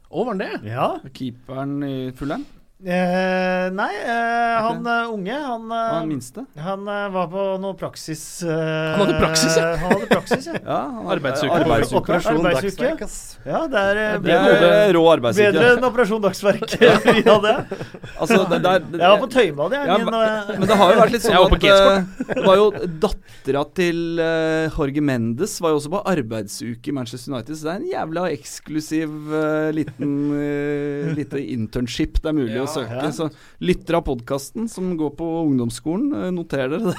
[0.09, 0.71] Å, var det det?
[0.73, 0.87] Ja.
[1.13, 2.47] Keeperen i Fulham,
[2.79, 6.45] Eh, nei, eh, han eh, unge, han og eh, minste.
[6.63, 8.53] Han eh, var på noe praksis eh,
[8.95, 9.73] Han hadde praksis, ja.
[9.81, 10.61] Han hadde praksis, ja.
[10.69, 11.57] Ja, han Arbeidsuke.
[11.57, 11.99] arbeidsuke.
[11.99, 12.77] Operasjon Arbeidsuke.
[12.79, 13.17] Dagsverk, ass.
[13.43, 14.37] Ja, det er, eh, Det
[14.69, 15.49] er rå arbeidsuke.
[15.57, 16.77] bedre enn Operasjon Dagsverk.
[17.27, 17.57] ja, det.
[18.19, 19.91] Altså, det, det, er- det, Jeg var på Tøybadet, jeg.
[19.91, 22.69] Ja, min, men, men det har jo vært litt sånn at Det var jo
[23.03, 27.75] dattera til uh, Jorge Mendes var jo også på arbeidsuke i Manchester United, så det
[27.75, 33.01] er en jævla eksklusiv uh, liten uh, lite internship det er mulig å søke.
[33.03, 33.11] ja.
[33.15, 33.29] Så
[33.65, 36.95] lytter av podkasten som går på ungdomsskolen, uh, noter dere det.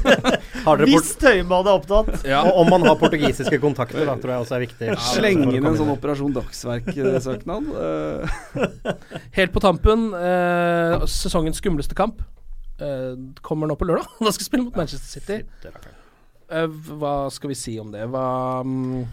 [0.66, 2.26] Har dere Hvis Tøybadet er opptatt.
[2.28, 2.42] Ja.
[2.48, 4.92] Og om man har portugisiske kontakter, da, tror jeg også er viktig.
[5.12, 5.92] Slenge inn en sånn.
[5.92, 7.72] Operasjon Dagsverk-søknad.
[7.72, 8.38] Uh,
[9.38, 12.22] Helt på tampen, eh, sesongens skumleste kamp
[12.82, 14.08] eh, kommer nå på lørdag.
[14.20, 15.42] Da skal vi spille mot Manchester City.
[16.52, 18.06] Eh, hva skal vi si om det?
[18.12, 18.26] Hva,
[18.66, 19.04] mm,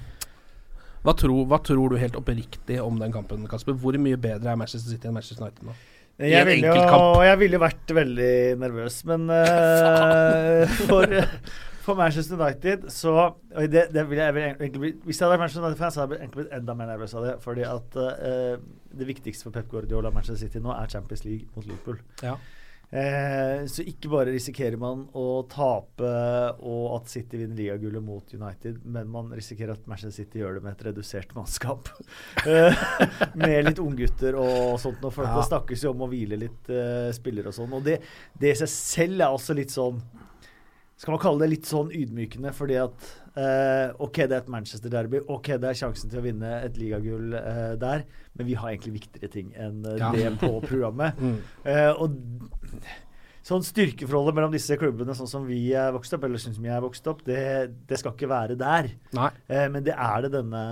[1.10, 3.74] hva, tro, hva tror du helt oppriktig om den kampen, Kasper?
[3.74, 5.78] Hvor mye bedre er Manchester City enn Manchester United nå?
[6.20, 11.16] Jeg ville, jo, jeg ville jo vært veldig nervøs, men uh, for,
[11.86, 13.14] for Manchester United så
[13.56, 16.42] det, det ville jeg egentlig Hvis jeg hadde vært Manchester United-fan, så hadde jeg egentlig
[16.44, 17.34] blitt enda mer nervøs av det.
[17.46, 18.60] Fordi at uh,
[19.00, 22.04] det viktigste for Pep Guardiola og Manchester City nå er Champions League mot Liverpool.
[22.22, 22.36] Ja.
[22.90, 26.10] Eh, så ikke bare risikerer man å tape
[26.66, 30.64] og at City vinner ligagullet mot United, men man risikerer at Manchester City gjør det
[30.66, 31.92] med et redusert mannskap.
[32.50, 32.82] Eh,
[33.38, 35.04] med litt unggutter og sånt.
[35.06, 35.36] Og folk, Ja.
[35.38, 37.74] Det snakkes jo om å hvile litt eh, spillere og sånn.
[37.78, 38.00] Og det,
[38.40, 40.00] det i seg selv er også litt sånn
[41.00, 45.22] Skal man kalle det litt sånn ydmykende, fordi at eh, OK, det er et Manchester-derby.
[45.32, 48.04] OK, det er sjansen til å vinne et ligagull uh, der,
[48.36, 50.12] men vi har egentlig viktigere ting enn uh, Ja.
[50.16, 51.16] det på programmet.
[51.30, 51.40] Mm.
[52.00, 52.16] Og
[53.46, 56.76] sånn styrkeforholdet mellom disse klubbene, sånn som vi er vokst opp, eller sånn som jeg
[56.76, 57.42] er vokst opp, det,
[57.90, 58.92] det skal ikke være der.
[59.16, 60.64] Eh, men det er det denne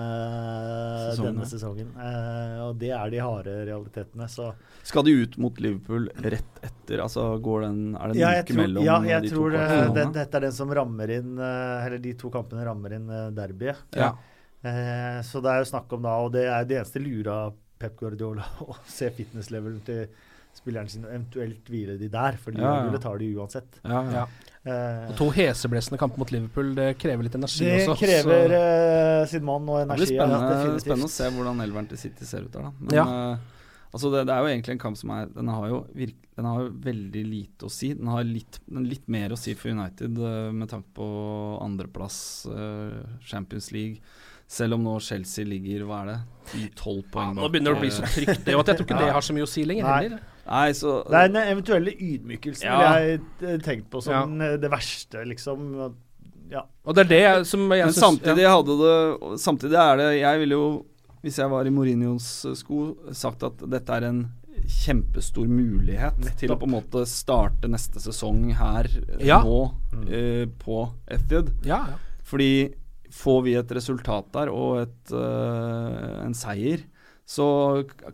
[1.08, 1.92] Sesongen, denne sesongen.
[1.96, 4.30] Eh, og det er de harde realitetene.
[4.32, 4.52] Så
[4.88, 7.04] Skal de ut mot Liverpool rett etter?
[7.04, 9.52] Altså går den Er det en ja, uke tror, mellom ja, eh, jeg de tror
[9.52, 10.00] to eh, kvartalene?
[10.00, 13.30] den, dette er den som rammer inn eh, Eller de to kampene rammer inn uh,
[13.36, 13.86] derbyet.
[13.98, 14.14] Ja.
[14.62, 17.38] Eh, så det er jo snakk om da, og det er det eneste lura
[17.78, 20.08] Pep Guardiola å se fitness-levelen til
[20.58, 22.92] spillerne sine, eventuelt hvile de der, for de Ja, ja.
[22.92, 23.80] ja, tar de uansett.
[23.86, 24.12] Ja, ja.
[24.22, 24.28] Ja.
[24.68, 27.98] Eh, Og to heseblesende kamper mot Liverpool, det krever litt energi det også.
[28.02, 30.16] krever så- eh, sin mann og Det blir energi.
[30.18, 32.72] ja, spennende, spennende å se hvordan elveren til City ser ut der, da.
[32.82, 33.06] Men Ja.
[33.34, 33.38] eh,
[33.94, 36.46] altså det, det er jo egentlig en kamp som er Den har jo, virk, den
[36.46, 37.94] har jo veldig lite å si.
[37.94, 40.12] Den har litt, den litt mer å si for United
[40.54, 44.02] med tanke på andreplass, uh, Champions League.
[44.50, 46.20] Selv om nå Chelsea ligger hva er det,
[46.76, 49.00] 10-12 ja, poeng nå begynner det å bli så trygt, det, og jeg tror ikke
[49.06, 50.04] det har så mye å si lenger Nei.
[50.04, 50.20] heller.
[50.48, 52.78] Nei, så Det er den eventuelle ydmykelsen Ja.
[52.78, 54.56] ville jeg eh, tenkt på som ja.
[54.58, 55.66] det verste, liksom.
[56.50, 56.62] Ja.
[56.88, 58.54] Og det er det jeg, som jeg Men syns- samtidig ja.
[58.56, 60.68] hadde det Samtidig er det Jeg ville jo,
[61.26, 64.22] hvis jeg var i Mourinhos eh, sko, sagt at dette er en
[64.68, 68.88] kjempestor mulighet til å på en måte starte neste sesong her
[69.20, 69.42] eh, Ja.
[69.46, 69.60] nå
[70.10, 70.80] eh, på
[71.14, 71.52] Ethiod.
[71.68, 71.98] Ja, ja.
[72.28, 72.74] Fordi
[73.14, 76.82] får vi et resultat der og et, uh, en seier,
[77.28, 77.46] så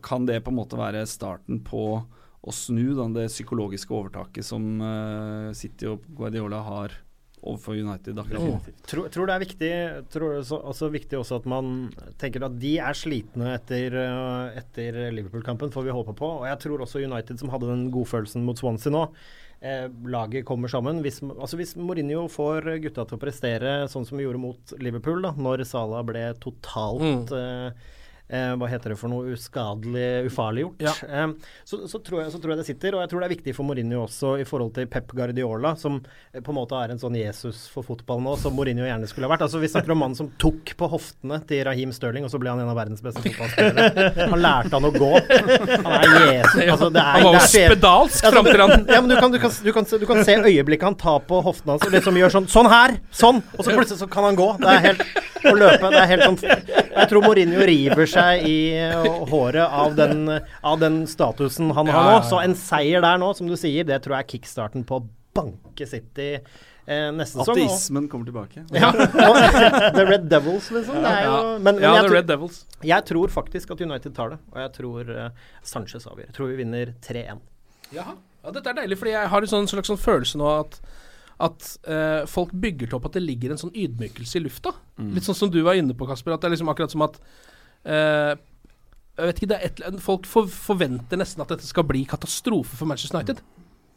[0.06, 2.04] kan det på en måte være starten på
[2.44, 6.96] å snu da, det psykologiske overtaket som eh, City og Guardiola har
[7.44, 8.74] overfor United akkurat nå.
[8.88, 9.72] Tror, tror det er viktig
[10.14, 11.72] tror så, også viktig også at man
[12.22, 16.30] tenker at de er slitne etter, øh, etter Liverpool-kampen, får vi håpe på.
[16.42, 19.04] Og jeg tror også United, som hadde den godfølelsen mot Swansea nå,
[19.60, 21.02] eh, laget kommer sammen.
[21.04, 25.24] Hvis, altså hvis Mourinho får gutta til å prestere sånn som vi gjorde mot Liverpool,
[25.26, 27.92] da når Salah ble totalt eh,
[28.34, 30.82] eh, hva heter det for noe uskadelig, ufarliggjort.
[30.84, 30.94] Ja.
[31.06, 31.28] Eh,
[31.70, 33.54] så, så, tror jeg, så tror jeg det sitter, og jeg tror det er viktig
[33.58, 36.00] for Mourinho også i forhold til Pep Guardiola, som
[36.34, 39.30] eh, på en måte er en sånn Jesus for fotball nå, som Mourinho gjerne skulle
[39.30, 39.46] ha vært.
[39.48, 42.52] Altså Vi snakker om mannen som tok på hoftene til Raheem Sterling, og så ble
[42.54, 44.28] han en av verdens beste fotballspillere.
[44.34, 45.12] Han lærte han å gå.
[45.84, 46.60] Han er Jesus.
[46.74, 49.38] Altså, det er, Han var jo spedalsk fram til han ja, men du kan, du,
[49.42, 52.18] kan, du, kan, se- du kan se øyeblikket han tar på hoftene hans og liksom
[52.20, 52.96] gjør sånn Sånn her!
[53.16, 53.40] Sånn!
[53.58, 54.46] Og så plutselig så kan han gå.
[54.62, 55.04] Det er helt
[55.50, 55.90] å løpe.
[55.94, 58.58] Det er helt sånn Jeg tror Mourinho river seg i
[58.94, 60.28] uh, håret av den,
[60.62, 62.20] av den statusen han har nå.
[62.30, 65.06] Så en seier der nå, som du sier, det tror jeg er kickstarten på å
[65.34, 67.10] banke City eh.
[67.10, 68.66] Ateismen kommer tilbake.
[68.76, 68.92] Ja,
[69.96, 71.00] The Red Devils, liksom.
[71.02, 72.60] Det er jo, men, men ja, The tror- Red Devils.
[72.84, 76.28] jeg tror faktisk at United tar det, og jeg tror uh, Sanchez avgjør.
[76.28, 77.42] Jeg tror vi vinner 3-1.
[77.94, 78.18] Jaha.
[78.44, 80.82] Ja, dette er deilig, fordi jeg har en sånn slags sånn følelse nå at
[81.44, 84.74] at eh, folk bygger til opp at det ligger en sånn ydmykelse i lufta.
[85.16, 86.36] Litt sånn som du var inne på, Kasper.
[86.36, 87.20] At det er liksom akkurat som at
[87.84, 88.34] eh,
[89.18, 92.90] Jeg vet ikke, det et, Folk for, forventer nesten at dette skal bli katastrofe for
[92.90, 93.44] Manchester United.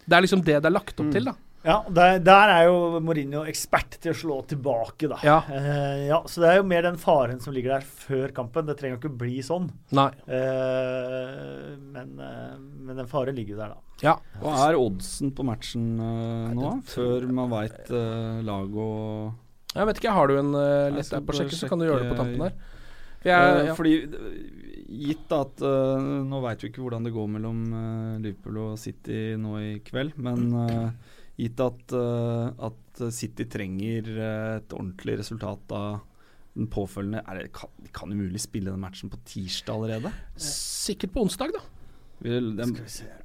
[0.06, 1.36] Det er liksom det det er lagt opp til, da.
[1.66, 5.18] Ja, der, der er jo Mourinho ekspert til å slå tilbake, da.
[5.26, 5.38] Ja.
[5.50, 8.68] Eh, ja, så det er jo mer den faren som ligger der før kampen.
[8.68, 9.66] Det trenger jo ikke bli sånn.
[9.98, 10.08] Nei.
[10.30, 13.82] Eh, men, eh, men den faren ligger jo der, da.
[14.04, 14.14] Ja.
[14.42, 17.90] Hva er oddsen på matchen eh, nå, før man veit
[18.46, 21.68] lag og Jeg vet ikke, har du en uh, lett så app å sjekke, så
[21.68, 22.58] kan du gjøre det på tampen der.
[23.26, 23.74] Eh, ja.
[23.74, 24.08] Fordi eh,
[24.86, 29.34] Gitt at uh, Nå veit vi ikke hvordan det går mellom uh, Liverpool og City
[29.40, 35.76] nå i kveld, men eh, gitt at, eh, at City trenger eh, et ordentlig resultat
[35.76, 36.02] av
[36.56, 40.12] den påfølgende er det, kan, De kan umulig spille den matchen på tirsdag allerede?
[40.40, 41.64] Sikkert på onsdag, da.
[42.18, 42.70] Vil, dem,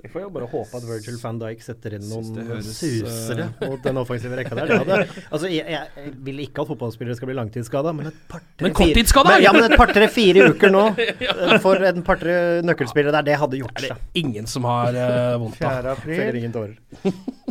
[0.04, 3.70] Vi får jo bare håpe at Virgil van Dijk setter inn noen høres, susere eh,
[3.72, 4.68] mot den offensive rekka der.
[4.68, 4.98] Det hadde,
[5.30, 9.70] altså, jeg, jeg, vil ikke at fotballspillere skal bli langtidsskada, men et par-tre-fire Ja, men
[9.70, 12.36] et par-tre fire uker nå eh, for en par-tre
[12.68, 14.04] nøkkelspillere der, det hadde gjort Er seg.
[14.12, 15.80] det ingen som har uh, vondt av?
[15.80, 15.96] 4.
[15.96, 16.20] april.
[16.20, 17.51] Feller ingen tårer.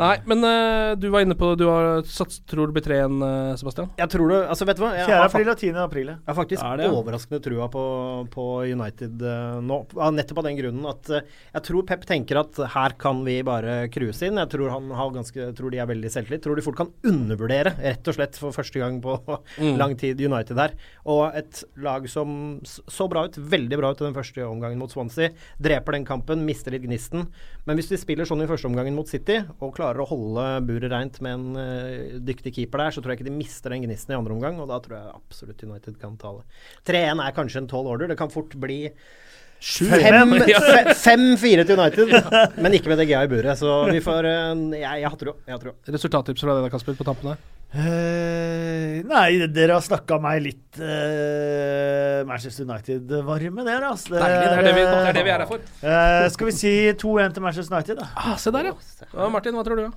[0.00, 3.56] Nei, men uh, du var inne på Du har sats, tror det blir 3-1, uh,
[3.60, 3.90] Sebastian?
[4.00, 4.92] Jeg tror det Altså, vet du hva?
[4.98, 5.18] Jeg 4.
[5.28, 5.70] april og 10.
[5.84, 6.10] april.
[6.14, 6.94] jeg har faktisk Er det, ja?
[7.00, 7.84] overraskende trua på,
[8.34, 9.80] på United uh, nå.
[10.16, 11.20] Nettopp av den grunnen at uh,
[11.54, 14.38] jeg tror Pep tenker at her kan vi bare cruise inn.
[14.40, 16.42] Jeg tror han har ganske tror de er veldig selvtillit.
[16.44, 19.18] Tror de fort kan undervurdere, rett og slett for første gang på
[19.60, 19.76] Mm.
[19.78, 20.72] lang tid, United her.
[21.10, 24.90] Og et lag som så bra ut, veldig bra ut i den første omgangen mot
[24.92, 25.30] Swansea.
[25.60, 27.26] Dreper den kampen, mister litt gnisten.
[27.66, 30.92] Men hvis de spiller sånn i første omgangen mot City, og klarer å holde buret
[30.92, 34.14] reint med en uh, dyktig keeper der, så tror jeg ikke de mister den gnisten
[34.14, 36.46] i andre omgang, og da tror jeg absolutt United kan tale.
[36.88, 38.10] 3-1 er kanskje en tall order.
[38.10, 38.82] Det kan fort bli
[39.60, 42.12] 5-4 til United,
[42.64, 43.58] men ikke med DGA i buret.
[43.60, 45.32] Så vi får eh, Jeg, jeg har tro.
[45.60, 45.70] Tro.
[45.92, 47.38] Resultattips fra deg, da, Kasper, på tampen her?
[47.70, 53.86] Eh, nei, dere har snakka meg litt uh, Manchester United-varme, dere.
[53.92, 54.16] Altså.
[54.16, 55.60] Deilig, det er det vi- det er det vi er her for.
[55.84, 56.72] Uh, skal vi si
[57.04, 58.06] 2-1 til Manchester United, da?
[58.16, 58.76] Ah, se der, ja.
[59.30, 59.88] Martin, hva tror du?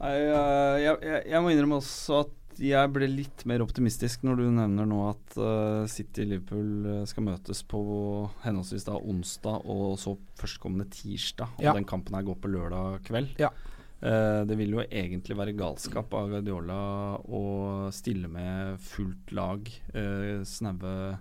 [0.00, 2.32] Nei, jeg, jeg, jeg må innrømme også at
[2.62, 7.26] jeg ble litt mer optimistisk når du nevner nå at uh, City Liverpool eh, skal
[7.26, 7.80] møtes på
[8.44, 11.48] henholdsvis da onsdag og så førstkommende tirsdag.
[11.58, 11.72] Og Ja.
[11.76, 13.34] den kampen her går på lørdag kveld.
[13.40, 13.50] Ja.
[14.04, 16.78] Uh, det vil jo egentlig være galskap av Guardiola
[17.24, 17.44] å
[17.94, 21.16] stille med fullt lag uh, snaue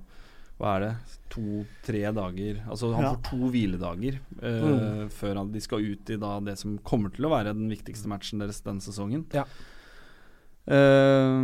[0.59, 0.89] hva er det?
[1.33, 3.13] To-tre dager Altså han Ja.
[3.15, 5.09] får to hviledager uh, Mm.
[5.09, 8.07] før han, de skal ut i da det som kommer til å være den viktigste
[8.07, 9.25] matchen deres denne sesongen.
[9.33, 9.45] Ja.
[10.63, 11.35] Eh,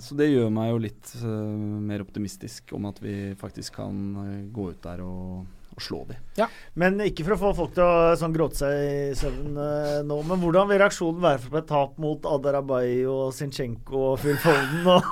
[0.00, 1.28] så det gjør meg jo litt uh,
[1.84, 5.42] mer optimistisk om at vi faktisk kan uh, gå ut der og,
[5.74, 6.16] og slå de.
[6.80, 9.58] Men ikke for å få folk til å sånn, gråte seg i søvn
[10.08, 14.40] nå, men hvordan vil reaksjonen være for et tap mot Adarabay og Zinchenko og Phil
[14.40, 14.86] Foden?
[14.86, 15.02] Og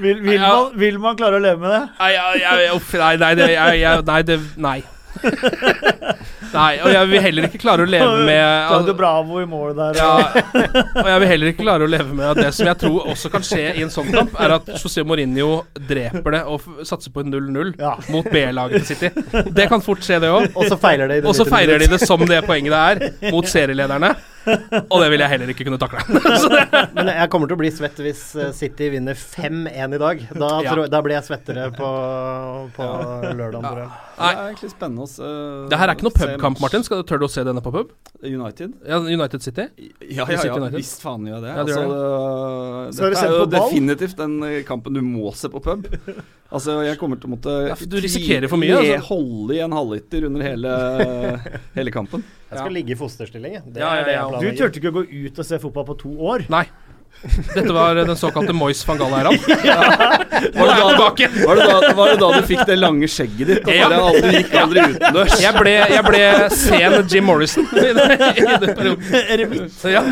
[0.04, 1.82] vil, vil, man, vil man klare å leve med det?
[1.96, 2.12] Nei,
[3.22, 3.32] nei,
[4.04, 4.38] nei,
[4.68, 4.78] nei,
[6.56, 6.72] nei.
[6.82, 10.00] og jeg vil heller ikke klare å leve med Claudio Bravo i mål der.
[10.00, 10.12] Ja,
[11.02, 13.32] og jeg vil heller ikke klare å leve med at det som jeg tror også
[13.32, 15.50] kan skje i en sånn kamp, er at José Mourinho
[15.88, 17.74] dreper det og satser på en 0-0
[18.12, 19.44] mot B-laget til City.
[19.56, 20.48] Det kan fort skje, det òg.
[20.56, 23.30] Og så feiler de det Og så feirer de det som det poenget det er,
[23.34, 24.14] mot serielederne.
[24.46, 26.02] Og det vil jeg heller ikke kunne takle.
[26.96, 30.22] Men jeg kommer til å bli svett hvis eh, City vinner 5-1 i dag.
[30.36, 30.72] Da, Ja.
[30.74, 31.90] tror, da blir jeg svettere på,
[32.76, 32.86] på
[33.36, 33.66] lørdag.
[33.66, 33.88] Ja.
[34.16, 35.26] Det er egentlig spennende å se
[35.68, 36.60] det her er ikke noe pubkamp.
[36.62, 36.84] Martin.
[36.86, 37.90] Skal du tør du å se denne på pub?
[38.24, 38.72] United?
[38.88, 39.66] Ja, United City?
[40.00, 40.70] Ja, ja, ja, ja.
[40.72, 41.50] Visst faen gjør jeg det.
[41.52, 43.10] Ja, det altså, det.
[43.12, 45.84] dette er jo definitivt den eh, kampen du må se på pub.
[46.46, 49.02] Altså, jeg kommer til å måtte Ja, du risikerer for mye, altså.
[49.10, 50.74] holde i en halvliter under hele,
[51.76, 52.22] hele kampen.
[52.50, 53.56] Jeg skal ligge i fosterstilling.
[53.66, 54.26] Det Ja, ja, er det ja.
[54.40, 56.46] jeg Du turte ikke å gå ut og se fotball på to år?
[56.52, 56.66] Nei.
[57.54, 59.38] Dette var den såkalte Moyes van Gaal-æraen.
[59.46, 63.62] Var det, da, var, det da, var det da du fikk det lange skjegget ditt?
[63.64, 63.86] Og Ja.
[63.88, 65.36] bare aldri gikk aldri utendørs?
[65.40, 66.20] Jeg ble, jeg ble
[66.52, 69.64] sen Jim Morrison i den perioden.
[69.96, 70.04] Ja.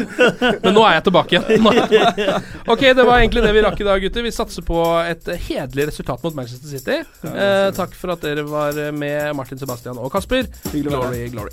[0.64, 1.70] Men nå er jeg tilbake igjen.
[2.72, 4.24] Ok, det var egentlig det vi rakk i dag, gutter.
[4.24, 7.02] Vi satser på et hederlig resultat mot Manchester City.
[7.28, 10.48] Eh, takk for at dere var med, Martin, Sebastian og Kasper.
[10.72, 11.52] Glory, glory.